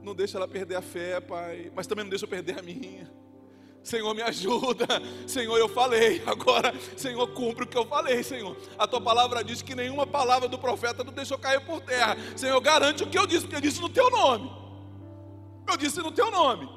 [0.04, 3.12] não deixa ela perder a fé, Pai, mas também não deixa eu perder a minha.
[3.84, 4.86] Senhor, me ajuda.
[5.26, 6.22] Senhor, eu falei.
[6.28, 8.56] Agora, Senhor, cumpre o que eu falei, Senhor.
[8.78, 12.16] A tua palavra diz que nenhuma palavra do profeta não deixou cair por terra.
[12.36, 14.52] Senhor, garante o que eu disse, porque eu disse no teu nome.
[15.68, 16.70] Eu disse no teu nome.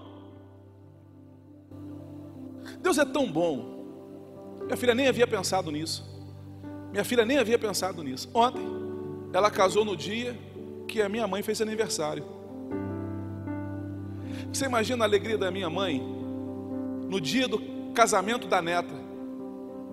[2.81, 3.75] Deus é tão bom.
[4.65, 6.11] Minha filha nem havia pensado nisso.
[6.91, 8.31] Minha filha nem havia pensado nisso.
[8.33, 8.65] Ontem,
[9.33, 10.39] ela casou no dia
[10.89, 12.25] que a minha mãe fez aniversário.
[14.53, 16.24] Você imagina a alegria da minha mãe
[17.15, 17.61] no dia do
[17.95, 18.93] casamento da neta?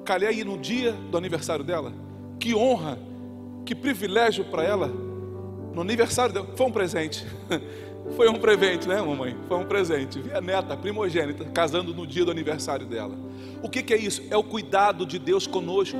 [0.04, 1.94] Calhei aí no dia do aniversário dela.
[2.40, 2.98] Que honra,
[3.64, 4.88] que privilégio para ela.
[5.72, 7.26] No aniversário dela, foi um presente.
[8.16, 9.38] Foi um presente, né, mamãe?
[9.48, 10.20] Foi um presente.
[10.20, 13.16] Vi a neta, primogênita, casando no dia do aniversário dela.
[13.62, 14.24] O que, que é isso?
[14.30, 15.98] É o cuidado de Deus conosco.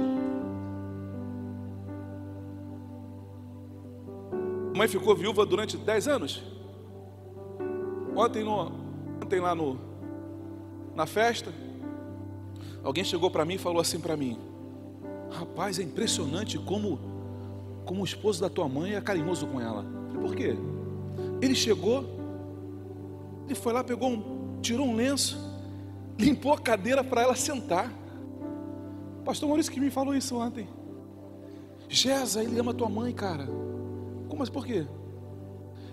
[4.76, 6.44] Mãe ficou viúva durante 10 anos.
[8.14, 8.72] Ontem, no,
[9.24, 9.91] ontem lá no,
[10.96, 11.54] na festa,
[12.84, 14.38] alguém chegou para mim e falou assim para mim:
[15.32, 17.00] Rapaz, é impressionante como,
[17.86, 19.86] como o esposo da tua mãe é carinhoso com ela.
[20.20, 20.56] Por quê?
[21.42, 22.06] Ele chegou,
[23.46, 25.38] ele foi lá, pegou um, tirou um lenço,
[26.20, 27.92] limpou a cadeira para ela sentar.
[29.24, 30.68] Pastor Maurício que me falou isso ontem.
[31.88, 33.48] Gesa, ele ama tua mãe, cara.
[34.28, 34.52] Como assim?
[34.52, 34.86] Por quê?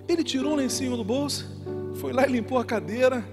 [0.06, 1.46] Ele tirou um lencinho do bolso,
[1.96, 3.24] foi lá e limpou a cadeira,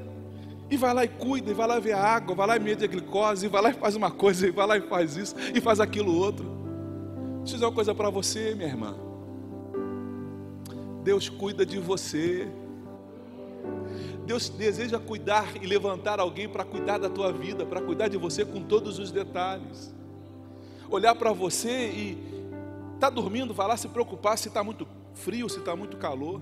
[0.70, 2.84] e vai lá e cuida, e vai lá ver a água, vai lá e mede
[2.84, 5.36] a glicose, e vai lá e faz uma coisa, e vai lá e faz isso,
[5.54, 6.46] e faz aquilo outro.
[7.38, 8.96] Deixa eu dizer uma coisa para você, minha irmã.
[11.04, 12.48] Deus cuida de você.
[14.26, 18.44] Deus deseja cuidar e levantar alguém para cuidar da tua vida, para cuidar de você
[18.44, 19.94] com todos os detalhes.
[20.90, 22.18] Olhar para você e
[23.00, 26.42] tá dormindo, vai lá se preocupar se está muito frio, se está muito calor.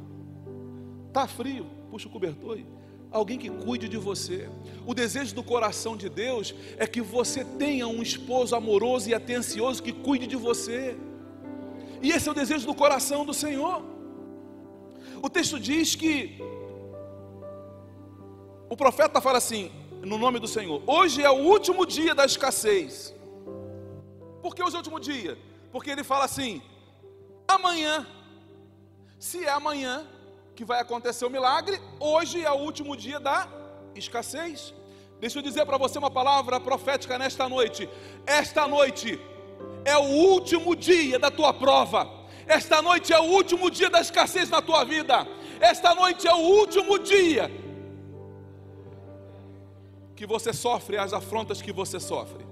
[1.12, 2.58] Tá frio, puxa o cobertor.
[2.58, 2.66] E
[3.14, 4.50] alguém que cuide de você.
[4.86, 9.82] O desejo do coração de Deus é que você tenha um esposo amoroso e atencioso
[9.82, 10.98] que cuide de você.
[12.02, 13.82] E esse é o desejo do coração do Senhor.
[15.22, 16.38] O texto diz que
[18.70, 19.72] o profeta fala assim,
[20.02, 23.14] no nome do Senhor: hoje é o último dia da escassez.
[24.42, 25.38] Por que hoje é o último dia?
[25.72, 26.62] Porque ele fala assim:
[27.48, 28.08] amanhã,
[29.20, 30.06] se é amanhã
[30.56, 33.48] que vai acontecer o milagre, hoje é o último dia da
[33.96, 34.74] escassez.
[35.20, 37.90] Deixa eu dizer para você uma palavra profética nesta noite.
[38.26, 39.20] Esta noite
[39.86, 42.10] é o último dia da tua prova.
[42.46, 45.26] Esta noite é o último dia da escassez na tua vida.
[45.60, 47.50] Esta noite é o último dia
[50.16, 52.46] que você sofre as afrontas que você sofre.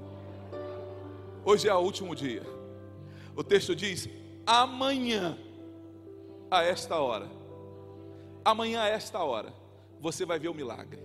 [1.44, 2.44] Hoje é o último dia.
[3.36, 4.10] O texto diz:
[4.46, 5.38] amanhã,
[6.50, 7.30] a esta hora,
[8.44, 9.54] amanhã a esta hora,
[10.00, 11.02] você vai ver o milagre.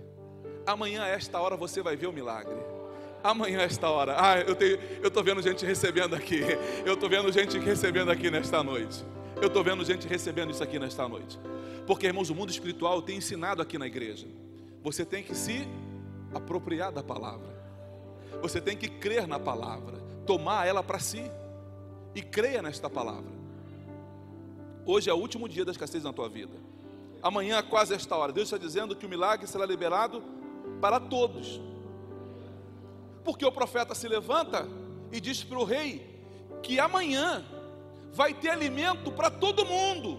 [0.65, 2.57] Amanhã a esta hora você vai ver o milagre
[3.23, 4.15] amanhã esta hora.
[4.17, 6.41] Ah, eu tenho, eu estou vendo gente recebendo aqui.
[6.85, 9.03] Eu estou vendo gente recebendo aqui nesta noite.
[9.41, 11.39] Eu estou vendo gente recebendo isso aqui nesta noite.
[11.85, 14.27] Porque, irmãos, o mundo espiritual tem ensinado aqui na igreja.
[14.83, 15.67] Você tem que se
[16.33, 17.55] apropriar da palavra.
[18.41, 21.23] Você tem que crer na palavra, tomar ela para si
[22.13, 23.31] e creia nesta palavra.
[24.85, 26.53] Hoje é o último dia da escassez na tua vida.
[27.21, 30.23] Amanhã, quase esta hora, Deus está dizendo que o milagre será liberado
[30.79, 31.59] para todos
[33.27, 34.65] porque o profeta se levanta
[35.11, 36.17] e diz para o rei
[36.63, 37.43] que amanhã
[38.13, 40.17] vai ter alimento para todo mundo.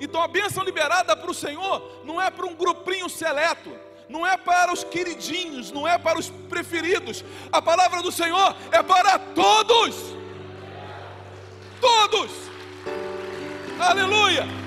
[0.00, 3.70] Então a bênção liberada para o Senhor não é para um grupinho seleto,
[4.08, 7.22] não é para os queridinhos, não é para os preferidos.
[7.52, 9.94] A palavra do Senhor é para todos.
[11.78, 12.32] Todos.
[13.78, 14.65] Aleluia.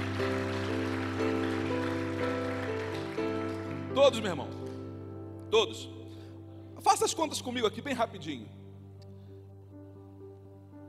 [4.02, 4.47] Todos, meu irmão.
[5.52, 5.89] Todos.
[6.80, 8.47] Faça as contas comigo aqui bem rapidinho.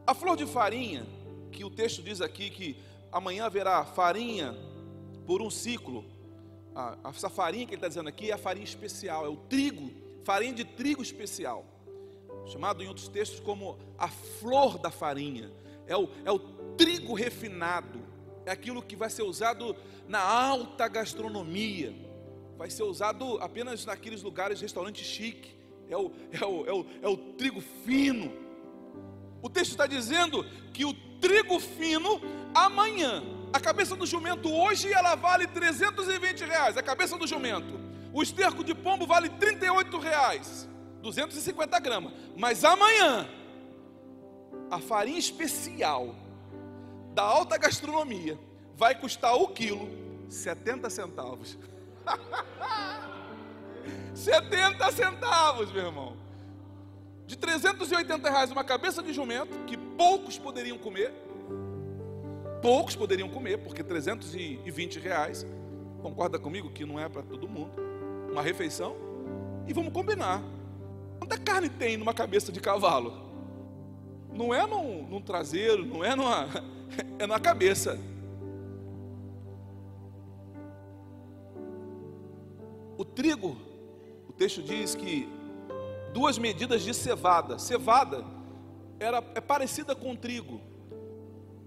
[0.07, 1.05] A flor de farinha,
[1.51, 2.77] que o texto diz aqui que
[3.11, 4.57] amanhã haverá farinha
[5.27, 6.05] por um ciclo.
[7.05, 9.91] essa farinha que ele está dizendo aqui é a farinha especial, é o trigo,
[10.23, 11.65] farinha de trigo especial,
[12.47, 15.51] chamado em outros textos como a flor da farinha.
[15.89, 16.39] É o, é o
[16.79, 18.01] trigo refinado,
[18.47, 19.75] é aquilo que vai ser usado
[20.07, 22.09] na alta gastronomia,
[22.61, 25.57] vai ser usado apenas naqueles lugares, restaurantes chique
[25.89, 28.31] é o, é o, é o, é o trigo fino.
[29.41, 30.93] O texto está dizendo que o
[31.23, 32.21] trigo fino
[32.55, 37.81] amanhã, a cabeça do jumento hoje ela vale 320 reais, a cabeça do jumento.
[38.13, 40.69] O esterco de pombo vale 38 reais,
[41.01, 42.13] 250 gramas.
[42.37, 43.27] Mas amanhã,
[44.71, 46.15] a farinha especial
[47.15, 48.39] da alta gastronomia
[48.77, 49.89] vai custar o quilo
[50.29, 51.57] 70 centavos.
[54.15, 56.17] 70 centavos, meu irmão.
[57.27, 61.13] De 380 reais uma cabeça de jumento, que poucos poderiam comer.
[62.61, 65.47] Poucos poderiam comer, porque 320 reais,
[66.03, 67.73] concorda comigo que não é para todo mundo,
[68.31, 68.97] uma refeição.
[69.67, 70.43] E vamos combinar.
[71.19, 73.31] Quanta carne tem numa cabeça de cavalo?
[74.33, 76.49] Não é num, num traseiro, não é numa.
[77.21, 78.01] É na cabeça.
[83.11, 83.71] O trigo
[84.41, 85.29] texto diz que
[86.15, 87.59] duas medidas de cevada.
[87.59, 88.25] Cevada
[88.99, 90.63] era, é parecida com o trigo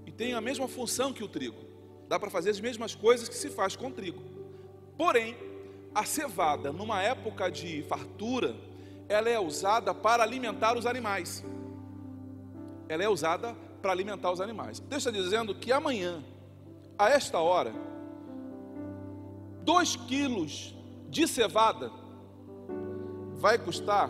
[0.07, 1.63] e tem a mesma função que o trigo.
[2.07, 4.23] Dá para fazer as mesmas coisas que se faz com o trigo.
[4.97, 5.37] Porém,
[5.93, 8.55] a cevada, numa época de fartura,
[9.07, 11.45] ela é usada para alimentar os animais.
[12.89, 14.79] Ela é usada para alimentar os animais.
[14.79, 16.23] O texto está dizendo que amanhã,
[16.97, 17.71] a esta hora,
[19.63, 20.72] dois quilos
[21.13, 21.91] de cevada
[23.35, 24.09] vai custar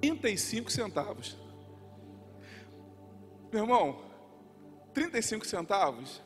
[0.00, 1.36] 35 centavos.
[3.52, 4.00] Meu irmão,
[4.92, 6.20] 35 centavos,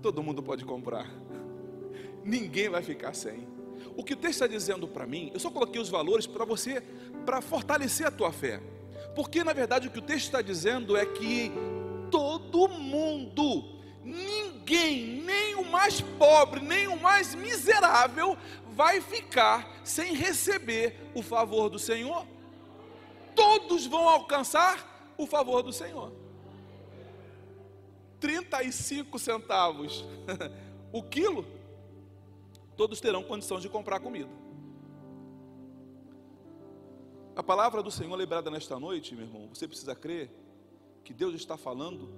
[0.00, 1.06] todo mundo pode comprar.
[2.24, 3.46] Ninguém vai ficar sem.
[3.94, 6.80] O que o texto está dizendo para mim, eu só coloquei os valores para você,
[7.26, 8.60] para fortalecer a tua fé.
[9.14, 11.52] Porque na verdade o que o texto está dizendo é que
[12.10, 18.36] todo mundo, ninguém, nem o mais pobre, nem o mais miserável,
[18.80, 22.26] vai ficar sem receber o favor do Senhor.
[23.36, 26.10] Todos vão alcançar o favor do Senhor.
[28.18, 30.02] 35 centavos
[30.90, 31.44] o quilo,
[32.74, 34.30] todos terão condição de comprar comida.
[37.36, 40.30] A palavra do Senhor lembrada nesta noite, meu irmão, você precisa crer
[41.04, 42.08] que Deus está falando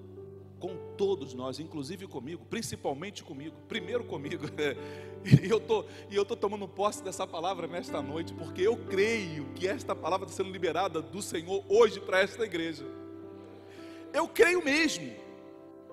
[0.60, 4.44] com todos nós, inclusive comigo, principalmente comigo, primeiro comigo.
[5.24, 9.46] E eu tô, e eu tô tomando posse dessa palavra nesta noite, porque eu creio
[9.54, 12.84] que esta palavra está sendo liberada do Senhor hoje para esta igreja.
[14.12, 15.14] Eu creio mesmo.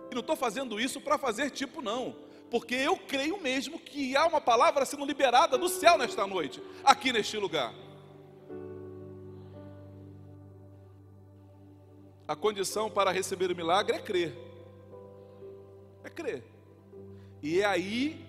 [0.10, 2.16] E não estou fazendo isso para fazer tipo não,
[2.50, 7.14] porque eu creio mesmo que há uma palavra sendo liberada do céu nesta noite, aqui
[7.14, 7.74] neste lugar.
[12.28, 14.36] A condição para receber o milagre é crer.
[16.04, 16.44] É crer.
[17.42, 18.29] E é aí,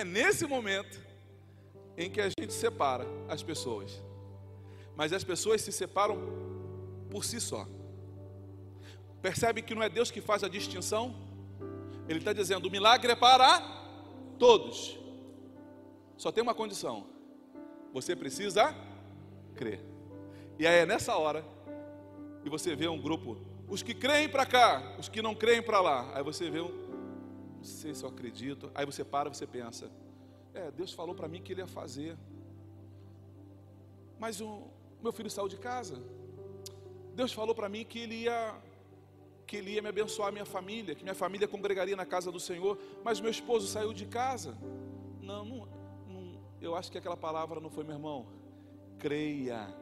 [0.00, 1.00] é nesse momento,
[1.96, 4.00] em que a gente separa as pessoas.
[4.96, 6.16] Mas as pessoas se separam
[7.10, 7.66] por si só.
[9.20, 11.14] Percebe que não é Deus que faz a distinção?
[12.08, 13.60] Ele está dizendo: o milagre é para
[14.38, 14.98] todos.
[16.16, 17.06] Só tem uma condição:
[17.92, 18.74] você precisa
[19.56, 19.80] crer.
[20.58, 21.44] E aí é nessa hora
[22.42, 23.36] que você vê um grupo
[23.68, 26.10] os que creem para cá, os que não creem para lá.
[26.14, 26.87] Aí você vê um,
[27.58, 28.70] não sei se eu acredito.
[28.74, 29.90] Aí você para, você pensa,
[30.54, 32.16] é, Deus falou para mim que ele ia fazer.
[34.18, 34.62] Mas o
[35.02, 36.02] meu filho saiu de casa.
[37.14, 38.56] Deus falou para mim que ele ia
[39.46, 42.78] que ele ia me abençoar minha família, que minha família congregaria na casa do Senhor,
[43.02, 44.58] mas meu esposo saiu de casa.
[45.22, 45.68] Não, não,
[46.06, 48.26] não eu acho que aquela palavra não foi, meu irmão.
[48.98, 49.74] Creia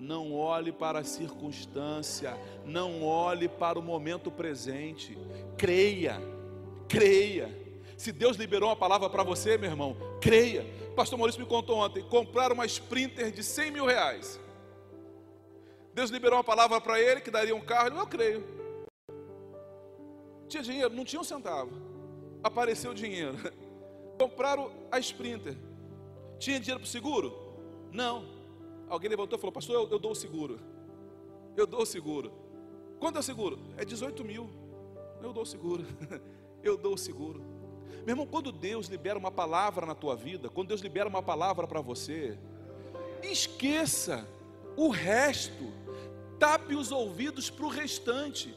[0.00, 5.16] não olhe para a circunstância, não olhe para o momento presente.
[5.56, 6.18] Creia,
[6.90, 7.48] creia.
[7.96, 10.66] Se Deus liberou uma palavra para você, meu irmão, creia.
[10.96, 14.40] Pastor Maurício me contou ontem: comprar uma Sprinter de 100 mil reais.
[15.94, 17.96] Deus liberou uma palavra para ele que daria um carro.
[17.96, 18.44] Eu creio.
[20.48, 20.92] Tinha dinheiro?
[20.92, 21.70] Não tinha um centavo.
[22.42, 23.36] Apareceu dinheiro.
[24.18, 25.56] Compraram a Sprinter.
[26.38, 27.32] Tinha dinheiro para o seguro?
[27.92, 28.24] Não.
[28.88, 30.58] Alguém levantou e falou: Pastor, eu, eu dou o seguro.
[31.56, 32.32] Eu dou o seguro.
[32.98, 33.58] Quanto é o seguro?
[33.76, 34.50] É 18 mil.
[35.22, 35.84] Eu dou o seguro.
[36.62, 37.40] eu dou o seguro.
[38.04, 41.66] Meu irmão, quando Deus libera uma palavra na tua vida, quando Deus libera uma palavra
[41.66, 42.38] para você,
[43.22, 44.26] esqueça
[44.76, 45.72] o resto,
[46.38, 48.54] tape os ouvidos para o restante,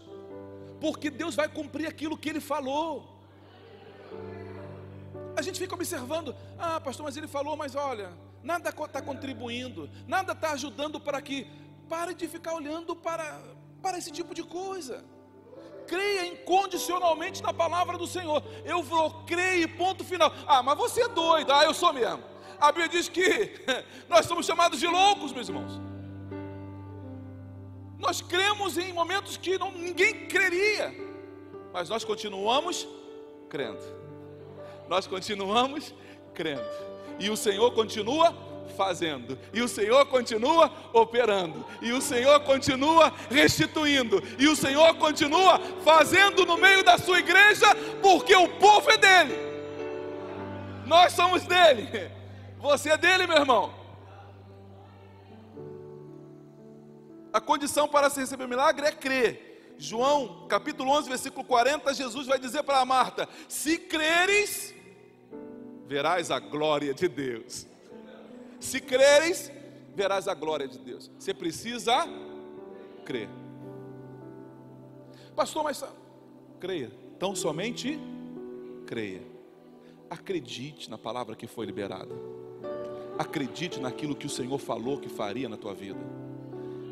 [0.80, 3.14] porque Deus vai cumprir aquilo que Ele falou.
[5.36, 8.12] A gente fica observando, ah, pastor, mas ele falou, mas olha,
[8.44, 11.48] nada está contribuindo, nada está ajudando para que.
[11.90, 13.42] Pare de ficar olhando para,
[13.82, 15.04] para esse tipo de coisa.
[15.94, 18.44] Creia incondicionalmente na palavra do Senhor.
[18.66, 20.34] Eu vou, creia, ponto final.
[20.48, 21.52] Ah, mas você é doido.
[21.54, 22.24] Ah, eu sou mesmo.
[22.60, 23.52] A Bíblia diz que
[24.10, 25.80] nós somos chamados de loucos, meus irmãos.
[28.00, 30.92] Nós cremos em momentos que não, ninguém creria,
[31.72, 32.88] mas nós continuamos
[33.48, 33.84] crendo.
[34.90, 35.94] Nós continuamos
[36.34, 36.68] crendo.
[37.20, 38.36] E o Senhor continua
[38.76, 45.60] fazendo, e o Senhor continua operando, e o Senhor continua restituindo, e o Senhor continua
[45.84, 47.68] fazendo no meio da sua igreja,
[48.02, 49.36] porque o povo é dele,
[50.86, 52.12] nós somos dele,
[52.58, 53.84] você é dele, meu irmão.
[57.34, 59.76] A condição para se receber milagre é crer.
[59.78, 64.74] João, capítulo 11, versículo 40, Jesus vai dizer para Marta: Se creres,
[65.88, 67.66] verás a glória de Deus.
[68.64, 69.52] Se creres,
[69.94, 71.12] verás a glória de Deus.
[71.20, 72.08] Você precisa
[73.04, 73.28] crer.
[75.36, 75.84] Pastor, mas
[76.62, 76.90] creia.
[77.18, 78.00] Então somente
[78.88, 79.22] creia.
[80.10, 82.16] Acredite na palavra que foi liberada.
[83.20, 86.00] Acredite naquilo que o Senhor falou que faria na tua vida.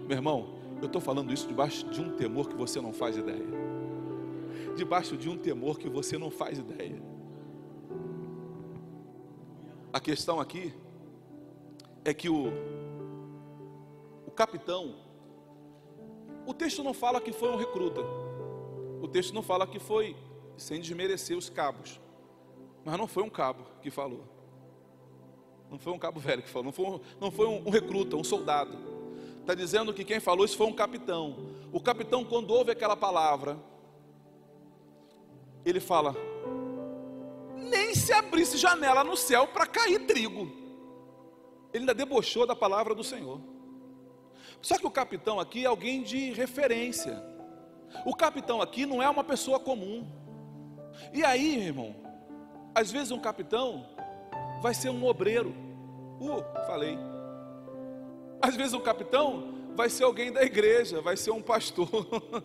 [0.06, 3.48] Meu irmão, eu estou falando isso debaixo de um temor que você não faz ideia.
[4.76, 7.02] Debaixo de um temor que você não faz ideia.
[9.94, 10.74] A questão aqui
[12.04, 12.52] é que o,
[14.26, 14.96] o capitão,
[16.46, 18.02] o texto não fala que foi um recruta,
[19.02, 20.16] o texto não fala que foi
[20.58, 22.00] sem desmerecer os cabos,
[22.84, 24.24] mas não foi um cabo que falou,
[25.70, 28.16] não foi um cabo velho que falou, não foi um, não foi um, um recruta,
[28.16, 28.78] um soldado.
[29.40, 31.36] Está dizendo que quem falou isso foi um capitão.
[31.72, 33.58] O capitão, quando ouve aquela palavra,
[35.66, 36.16] ele fala:
[37.56, 40.61] nem se abrisse janela no céu para cair trigo.
[41.74, 43.40] Ele ainda debochou da palavra do Senhor.
[44.62, 47.22] Só que o capitão aqui é alguém de referência.
[48.06, 50.08] O capitão aqui não é uma pessoa comum.
[51.14, 51.96] E aí, irmão,
[52.76, 53.86] às vezes um capitão
[54.62, 55.54] vai ser um obreiro.
[56.20, 56.98] Uh, falei.
[58.42, 61.90] Às vezes um capitão vai ser alguém da igreja, vai ser um pastor.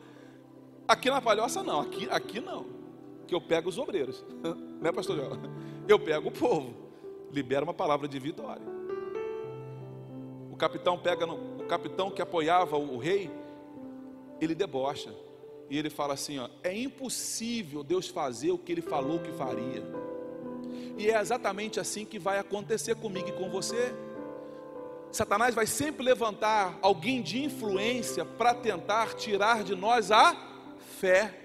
[0.89, 2.65] Aqui na palhoça não, aqui, aqui não.
[3.27, 4.25] Que eu pego os obreiros.
[4.77, 5.41] Né, pastor João?
[5.89, 6.75] Eu pego o povo.
[7.33, 8.63] Libera uma palavra de vitória.
[10.57, 13.31] O capitão pega no, o capitão que apoiava o, o rei,
[14.41, 15.15] ele debocha.
[15.69, 19.85] E ele fala assim: ó, é impossível Deus fazer o que ele falou que faria.
[20.97, 23.95] E é exatamente assim que vai acontecer comigo e com você.
[25.13, 30.35] Satanás vai sempre levantar alguém de influência para tentar tirar de nós a
[30.99, 31.39] fé.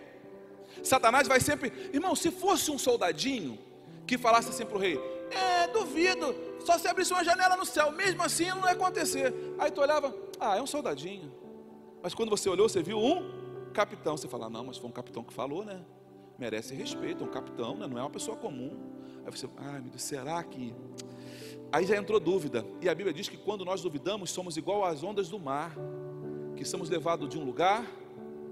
[0.81, 3.59] Satanás vai sempre, irmão, se fosse um soldadinho
[4.07, 4.97] que falasse assim para o rei:
[5.31, 6.33] É, duvido,
[6.65, 9.33] só se abrisse uma janela no céu, mesmo assim não ia acontecer.
[9.57, 11.31] Aí tu olhava, ah, é um soldadinho.
[12.01, 14.17] Mas quando você olhou, você viu um capitão.
[14.17, 15.81] Você fala, não, mas foi um capitão que falou, né?
[16.37, 17.85] Merece respeito, é um capitão, né?
[17.87, 18.75] não é uma pessoa comum.
[19.23, 20.73] Aí você, ai meu Deus, será que.
[21.71, 22.65] Aí já entrou dúvida.
[22.81, 25.75] E a Bíblia diz que quando nós duvidamos, somos igual às ondas do mar,
[26.55, 27.85] que somos levados de um lugar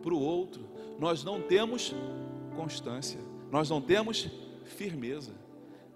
[0.01, 0.69] para o outro.
[0.99, 1.95] Nós não temos
[2.55, 3.19] constância,
[3.51, 4.29] nós não temos
[4.65, 5.33] firmeza.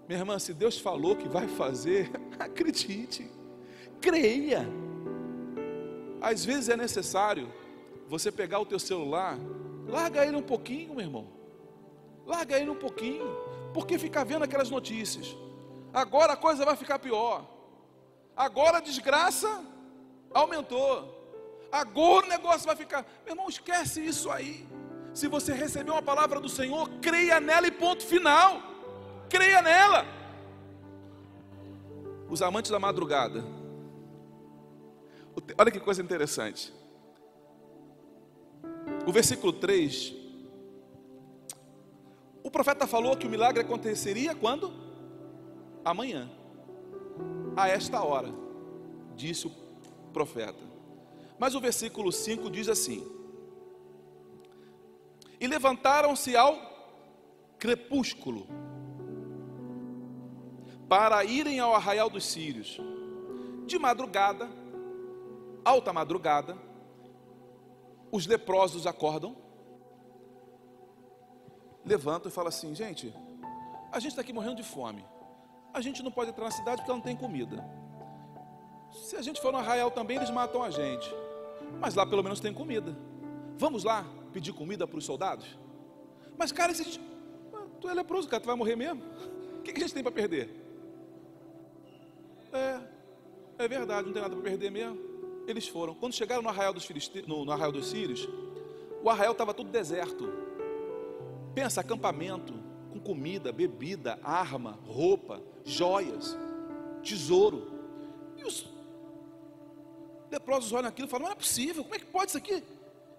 [0.06, 3.30] Minha irmã, se Deus falou que vai fazer, acredite,
[4.00, 4.66] creia.
[6.20, 7.52] Às vezes é necessário
[8.06, 9.38] você pegar o teu celular,
[9.86, 11.26] larga ele um pouquinho, meu irmão.
[12.26, 13.26] Larga ele um pouquinho,
[13.72, 15.36] porque ficar vendo aquelas notícias.
[15.92, 17.46] Agora a coisa vai ficar pior.
[18.36, 19.64] Agora a desgraça
[20.32, 21.12] aumentou.
[21.70, 23.06] Agora o negócio vai ficar.
[23.24, 24.66] Meu irmão, esquece isso aí.
[25.14, 28.73] Se você recebeu uma palavra do Senhor, creia nela e ponto final
[29.34, 30.06] creia nela.
[32.30, 33.44] Os amantes da madrugada.
[35.58, 36.72] Olha que coisa interessante.
[39.04, 40.14] O versículo 3.
[42.44, 44.72] O profeta falou que o milagre aconteceria quando?
[45.84, 46.30] Amanhã.
[47.56, 48.32] A esta hora,
[49.16, 49.50] disse o
[50.12, 50.62] profeta.
[51.40, 53.04] Mas o versículo 5 diz assim:
[55.40, 56.56] E levantaram-se ao
[57.58, 58.46] crepúsculo
[60.88, 62.80] para irem ao arraial dos sírios.
[63.66, 64.48] De madrugada,
[65.64, 66.56] alta madrugada,
[68.12, 69.36] os leprosos acordam,
[71.84, 73.14] levantam e falam assim: gente,
[73.90, 75.04] a gente está aqui morrendo de fome,
[75.72, 77.64] a gente não pode entrar na cidade porque não tem comida.
[78.92, 81.12] Se a gente for no arraial também, eles matam a gente,
[81.80, 82.96] mas lá pelo menos tem comida.
[83.56, 85.58] Vamos lá pedir comida para os soldados?
[86.36, 87.00] Mas, cara, se a gente,
[87.80, 89.02] tu é leproso, cara, tu vai morrer mesmo?
[89.58, 90.63] O que a gente tem para perder?
[92.54, 92.80] É,
[93.64, 94.98] é verdade, não tem nada para perder mesmo.
[95.46, 95.94] Eles foram.
[95.94, 98.28] Quando chegaram no arraial dos, Filisteus, no, no arraial dos Sírios,
[99.02, 100.32] o arraial estava tudo deserto.
[101.54, 102.54] Pensa, acampamento,
[102.92, 106.38] com comida, bebida, arma, roupa, joias,
[107.02, 107.66] tesouro.
[108.36, 108.66] E os
[110.30, 112.62] leprosos olham aquilo e falam: não é possível, como é que pode isso aqui?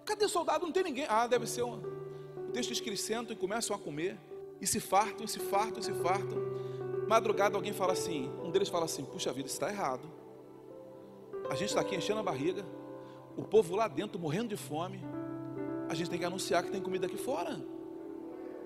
[0.04, 0.64] Cadê soldado?
[0.64, 1.06] Não tem ninguém.
[1.08, 1.76] Ah, deve ser um.
[2.48, 4.18] O texto diz que eles sentam e começam a comer,
[4.60, 6.65] e se fartam, e se fartam, e se fartam.
[7.06, 10.10] Madrugada alguém fala assim, um deles fala assim: puxa vida, está errado.
[11.48, 12.64] A gente está aqui enchendo a barriga,
[13.36, 15.04] o povo lá dentro morrendo de fome.
[15.88, 17.60] A gente tem que anunciar que tem comida aqui fora.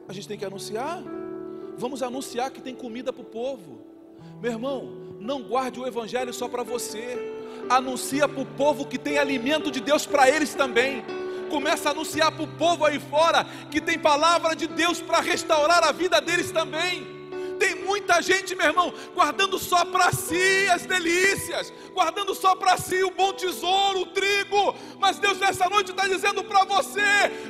[0.09, 1.03] A gente tem que anunciar.
[1.77, 3.81] Vamos anunciar que tem comida para o povo.
[4.41, 4.85] Meu irmão,
[5.19, 7.19] não guarde o evangelho só para você.
[7.69, 11.05] Anuncia para o povo que tem alimento de Deus para eles também.
[11.51, 15.85] Começa a anunciar para o povo aí fora que tem palavra de Deus para restaurar
[15.85, 17.20] a vida deles também.
[17.61, 23.05] Tem muita gente, meu irmão, guardando só para si as delícias, guardando só para si
[23.05, 24.75] o bom tesouro, o trigo.
[24.99, 27.03] Mas Deus nessa noite está dizendo para você: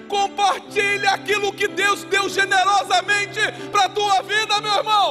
[0.09, 3.39] compartilhe aquilo que Deus deu generosamente
[3.71, 5.11] para a tua vida, meu irmão.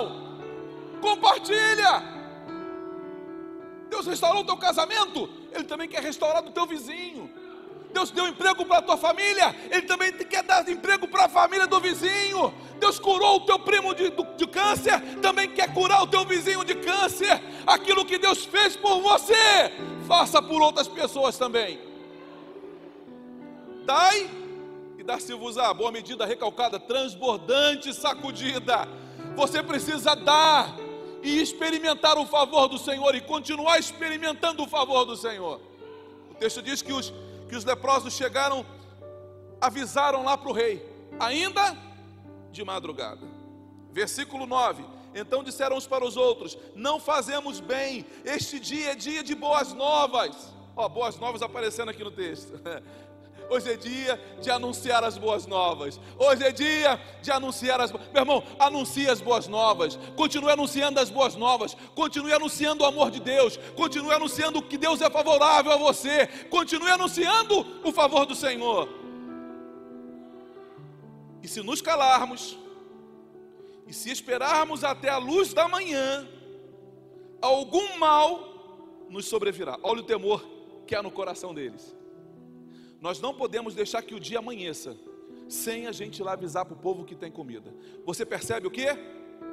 [0.99, 2.03] Compartilha.
[3.89, 7.31] Deus restaurou o teu casamento, Ele também quer restaurar do teu vizinho.
[7.93, 11.65] Deus deu emprego para a tua família, Ele também quer dar emprego para a família
[11.67, 12.53] do vizinho.
[12.79, 16.75] Deus curou o teu primo de, de câncer, também quer curar o teu vizinho de
[16.75, 17.41] câncer.
[17.67, 19.71] Aquilo que Deus fez por você,
[20.07, 21.79] faça por outras pessoas também.
[23.85, 24.29] Dai
[24.97, 28.87] e dar-se-vos-á, boa medida, recalcada, transbordante, sacudida.
[29.35, 30.75] Você precisa dar
[31.21, 35.59] e experimentar o favor do Senhor e continuar experimentando o favor do Senhor.
[36.31, 37.13] O texto diz que os
[37.49, 38.63] que os leprosos chegaram,
[39.59, 40.85] avisaram lá para o rei,
[41.19, 41.75] ainda
[42.51, 43.25] de madrugada.
[43.91, 44.83] Versículo 9:
[45.13, 49.73] Então disseram uns para os outros: Não fazemos bem, este dia é dia de boas
[49.73, 50.53] novas.
[50.75, 52.53] Ó, boas novas aparecendo aqui no texto.
[53.49, 55.99] Hoje é dia de anunciar as boas novas.
[56.19, 57.91] Hoje é dia de anunciar as.
[57.91, 59.97] Meu irmão, anuncie as boas novas.
[60.15, 61.75] Continue anunciando as boas novas.
[61.95, 63.57] Continue anunciando o amor de Deus.
[63.75, 66.27] Continue anunciando que Deus é favorável a você.
[66.49, 68.87] Continue anunciando o favor do Senhor.
[71.41, 72.57] E se nos calarmos,
[73.87, 76.27] e se esperarmos até a luz da manhã,
[77.41, 79.79] algum mal nos sobrevirá.
[79.81, 80.45] Olha o temor
[80.85, 81.95] que há no coração deles.
[83.01, 84.95] Nós não podemos deixar que o dia amanheça
[85.47, 87.73] sem a gente ir lá avisar para o povo que tem comida.
[88.05, 88.85] Você percebe o que?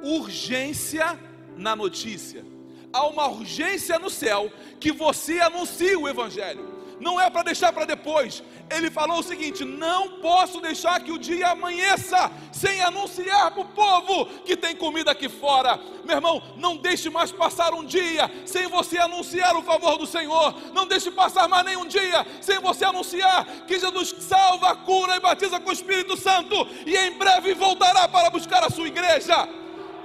[0.03, 1.19] Urgência
[1.55, 2.45] na notícia.
[2.93, 7.85] Há uma urgência no céu que você anuncie o Evangelho não é para deixar para
[7.85, 8.43] depois.
[8.69, 13.65] Ele falou o seguinte: não posso deixar que o dia amanheça sem anunciar para o
[13.65, 15.79] povo que tem comida aqui fora.
[16.03, 20.55] Meu irmão, não deixe mais passar um dia sem você anunciar o favor do Senhor.
[20.73, 25.59] Não deixe passar mais nenhum dia sem você anunciar que Jesus salva, cura e batiza
[25.59, 29.47] com o Espírito Santo e em breve voltará para buscar a sua igreja.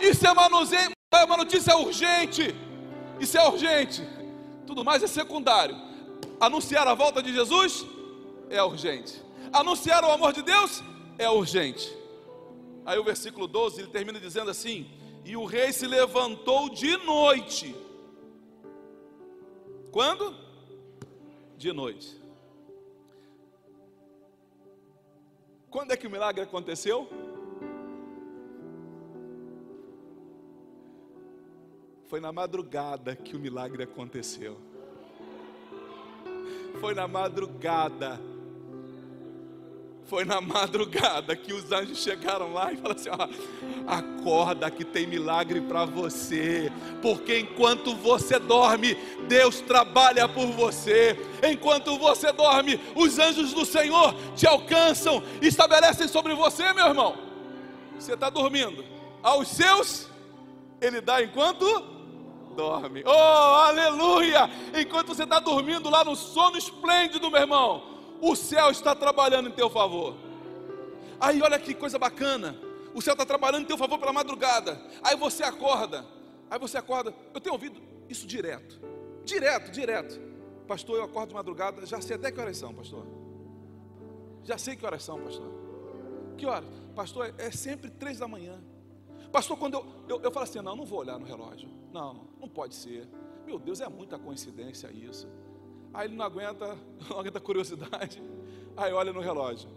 [0.01, 2.55] Isso é uma, é notícia urgente.
[3.20, 4.03] Isso é urgente.
[4.66, 5.91] Tudo mais é secundário
[6.43, 7.86] Anunciar a volta de Jesus
[8.51, 9.22] é urgente.
[9.53, 10.82] Anunciar o amor de Deus
[11.16, 11.97] é urgente.
[12.84, 14.90] Aí o versículo 12 ele termina dizendo assim:
[15.24, 17.76] E o rei se levantou de noite.
[19.93, 20.34] Quando?
[21.57, 22.20] De noite.
[25.70, 27.09] Quando é que o milagre aconteceu?
[32.09, 34.71] Foi na madrugada que o milagre aconteceu
[36.80, 38.20] foi na madrugada.
[40.04, 43.28] Foi na madrugada que os anjos chegaram lá e falaram assim: ó,
[43.86, 46.70] acorda que tem milagre para você,
[47.00, 48.94] porque enquanto você dorme,
[49.26, 51.16] Deus trabalha por você.
[51.42, 57.16] Enquanto você dorme, os anjos do Senhor te alcançam, estabelecem sobre você, meu irmão.
[57.98, 58.84] Você está dormindo,
[59.22, 60.08] aos seus,
[60.80, 61.64] Ele dá enquanto
[62.53, 63.03] dorme.
[63.07, 64.48] Oh, aleluia!
[64.78, 67.82] Enquanto você está dormindo lá no sono esplêndido, meu irmão,
[68.20, 70.14] o céu está trabalhando em teu favor.
[71.20, 72.57] Aí olha que coisa bacana.
[72.94, 74.80] O céu está trabalhando em teu favor pela madrugada.
[75.03, 76.05] Aí você acorda.
[76.50, 77.14] Aí você acorda.
[77.32, 78.80] Eu tenho ouvido isso direto.
[79.24, 80.20] Direto, direto.
[80.66, 81.84] Pastor, eu acordo de madrugada.
[81.86, 83.07] Já sei até que horas são, pastor.
[84.44, 85.50] Já sei que horas são, pastor.
[86.36, 86.68] Que horas?
[86.94, 88.61] Pastor, é sempre três da manhã.
[89.30, 91.68] Pastor, quando eu, eu, eu falo assim, não, não vou olhar no relógio.
[91.93, 93.09] Não, não pode ser.
[93.45, 95.28] Meu Deus, é muita coincidência isso.
[95.93, 96.76] Aí ele não aguenta,
[97.09, 98.22] não aguenta curiosidade.
[98.76, 99.68] Aí olha no relógio.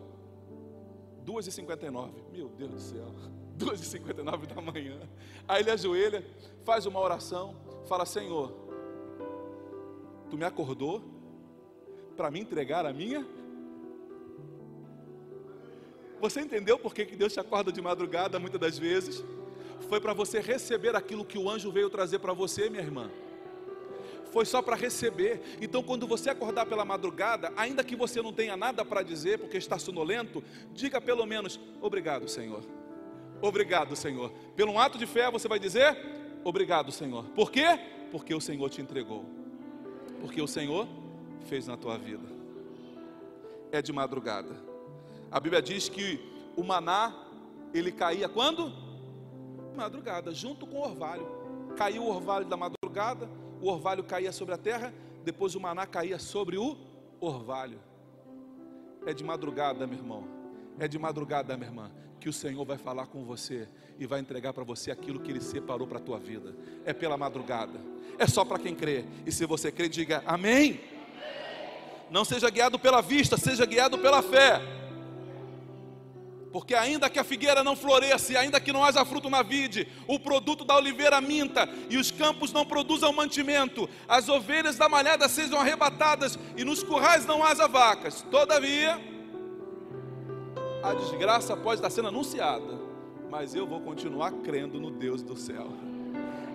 [1.26, 2.12] 2h59.
[2.32, 3.08] Meu Deus do céu.
[3.58, 5.00] 2h59 da manhã.
[5.48, 6.26] Aí ele ajoelha,
[6.64, 7.56] faz uma oração,
[7.88, 8.54] fala: Senhor,
[10.30, 11.02] tu me acordou
[12.16, 13.26] para me entregar a minha
[16.20, 19.24] você entendeu por que Deus te acorda de madrugada muitas das vezes?
[19.86, 23.10] Foi para você receber aquilo que o anjo veio trazer para você, minha irmã.
[24.32, 25.42] foi só para receber.
[25.62, 29.56] Então, quando você acordar pela madrugada, ainda que você não tenha nada para dizer, porque
[29.56, 32.64] está sonolento, diga pelo menos: Obrigado, Senhor.
[33.42, 34.32] Obrigado, Senhor.
[34.56, 35.98] Pelo um ato de fé, você vai dizer:
[36.44, 37.24] Obrigado, Senhor.
[37.30, 37.80] Por quê?
[38.12, 39.26] Porque o Senhor te entregou.
[40.20, 40.88] Porque o Senhor
[41.46, 42.28] fez na tua vida.
[43.72, 44.56] É de madrugada.
[45.32, 46.20] A Bíblia diz que
[46.56, 47.14] o maná,
[47.74, 48.85] ele caía quando?
[49.76, 51.28] Madrugada, junto com o orvalho.
[51.76, 53.30] Caiu o orvalho da madrugada,
[53.62, 56.78] o orvalho caía sobre a terra, depois o maná caía sobre o
[57.20, 57.80] orvalho.
[59.06, 60.24] É de madrugada, meu irmão.
[60.80, 63.68] É de madrugada, minha irmã, que o Senhor vai falar com você
[64.00, 66.56] e vai entregar para você aquilo que Ele separou para a tua vida.
[66.86, 67.80] É pela madrugada.
[68.18, 69.06] É só para quem crê.
[69.26, 70.80] E se você crê, diga amém.
[72.10, 74.62] Não seja guiado pela vista, seja guiado pela fé.
[76.56, 80.18] Porque ainda que a figueira não floresça, ainda que não haja fruto na vide, o
[80.18, 85.60] produto da oliveira minta, e os campos não produzam mantimento, as ovelhas da malhada sejam
[85.60, 88.22] arrebatadas, e nos currais não haja vacas.
[88.32, 88.98] Todavia,
[90.82, 92.80] a desgraça pode estar sendo anunciada,
[93.30, 95.68] mas eu vou continuar crendo no Deus do céu.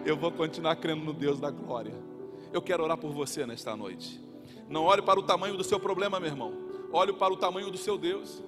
[0.06, 1.92] Eu vou continuar crendo no Deus da glória.
[2.50, 4.18] Eu quero orar por você nesta noite.
[4.66, 6.54] Não olhe para o tamanho do seu problema, meu irmão.
[6.90, 8.42] Olhe para o tamanho do seu Deus.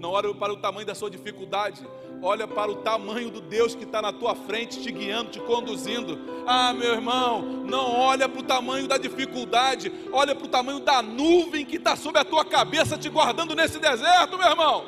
[0.00, 1.86] Não olha para o tamanho da sua dificuldade,
[2.22, 6.18] olha para o tamanho do Deus que está na tua frente, te guiando, te conduzindo.
[6.46, 11.02] Ah, meu irmão, não olha para o tamanho da dificuldade, olha para o tamanho da
[11.02, 14.86] nuvem que está sobre a tua cabeça, te guardando nesse deserto, meu irmão.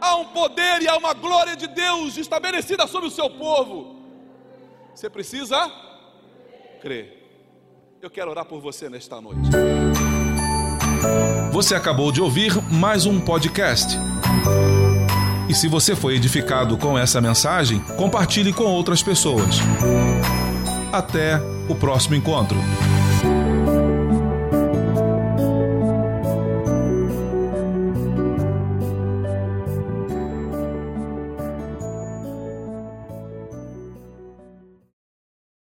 [0.00, 3.96] Há um poder e há uma glória de Deus estabelecida sobre o seu povo.
[4.94, 5.68] Você precisa
[6.80, 7.18] crer.
[8.00, 9.50] Eu quero orar por você nesta noite.
[11.52, 13.98] Você acabou de ouvir mais um podcast.
[15.48, 19.60] E se você foi edificado com essa mensagem, compartilhe com outras pessoas.
[20.92, 22.58] Até o próximo encontro.